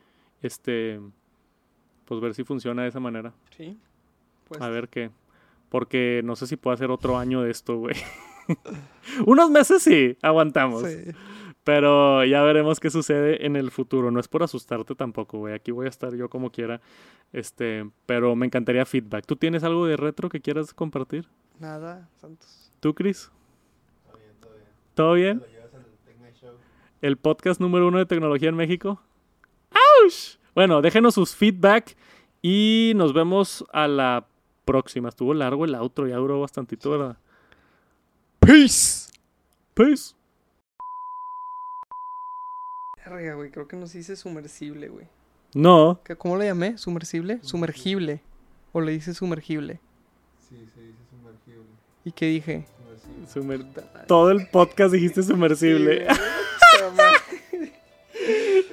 [0.43, 1.01] este
[2.05, 3.33] pues ver si funciona de esa manera.
[3.57, 3.79] Sí.
[4.49, 5.11] Pues, A ver qué.
[5.71, 7.97] Porque no sé si puedo hacer otro año de esto, güey.
[9.27, 10.83] Unos meses sí, aguantamos.
[10.83, 11.13] sí.
[11.65, 14.11] Pero ya veremos qué sucede en el futuro.
[14.11, 15.55] No es por asustarte tampoco, güey.
[15.55, 16.81] Aquí voy a estar yo como quiera.
[17.33, 19.27] Este, pero me encantaría feedback.
[19.27, 21.29] ¿Tú tienes algo de retro que quieras compartir?
[21.59, 22.73] Nada, Santos.
[22.81, 23.31] ¿Tú, Chris?
[24.07, 24.67] Todo bien, todo bien.
[24.95, 25.39] ¿Todo bien?
[25.39, 26.55] Lo llevas al Tecno Show.
[27.03, 29.01] el podcast número uno de tecnología en México.
[29.71, 30.39] ¡Auch!
[30.55, 31.95] Bueno, déjenos sus feedback
[32.43, 34.27] y nos vemos a la
[34.71, 35.09] próxima.
[35.09, 37.17] Estuvo largo el outro, ya duró bastantito, ¿verdad?
[38.39, 39.11] Peace.
[39.75, 40.15] Peace.
[43.05, 45.07] Verga, güey, creo que nos dice sumersible, güey.
[45.55, 46.79] No, ¿Qué- ¿Cómo le llamé?
[46.79, 47.41] ¿Sumersible?
[47.43, 48.23] Sumergible.
[48.73, 49.81] ¿O le dice sumergible?
[50.49, 51.65] Sí, se dice sumergible.
[52.05, 52.67] ¿Y qué dije?
[53.27, 53.65] Sumersible.
[53.73, 56.07] sumer- todo el podcast dijiste sumersible.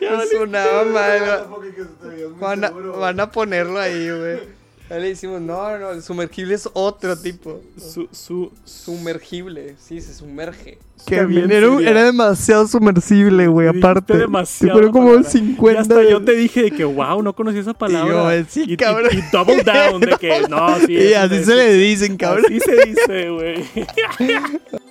[0.01, 1.19] Me sonaba mal.
[1.19, 4.56] Veías muy Van a, van a ponerlo ahí, güey.
[4.89, 7.61] Ya le decimos, no, no, el sumergible es otro tipo.
[7.77, 10.77] Su, su, Sumergible, sí, se sumerge.
[11.05, 14.17] Qué bien era, demasiado sumersible, güey, aparte.
[14.17, 15.29] demasiado Fueron como palabra.
[15.29, 15.73] 50.
[15.73, 18.37] Y hasta yo te dije de que, wow, no conocía esa palabra.
[18.37, 19.11] yo, sí, y, y- cabrón.
[19.11, 20.93] y double down de que, no, sí.
[20.97, 22.45] Y así se le dicen, cabrón.
[22.45, 23.65] Así se dice, güey.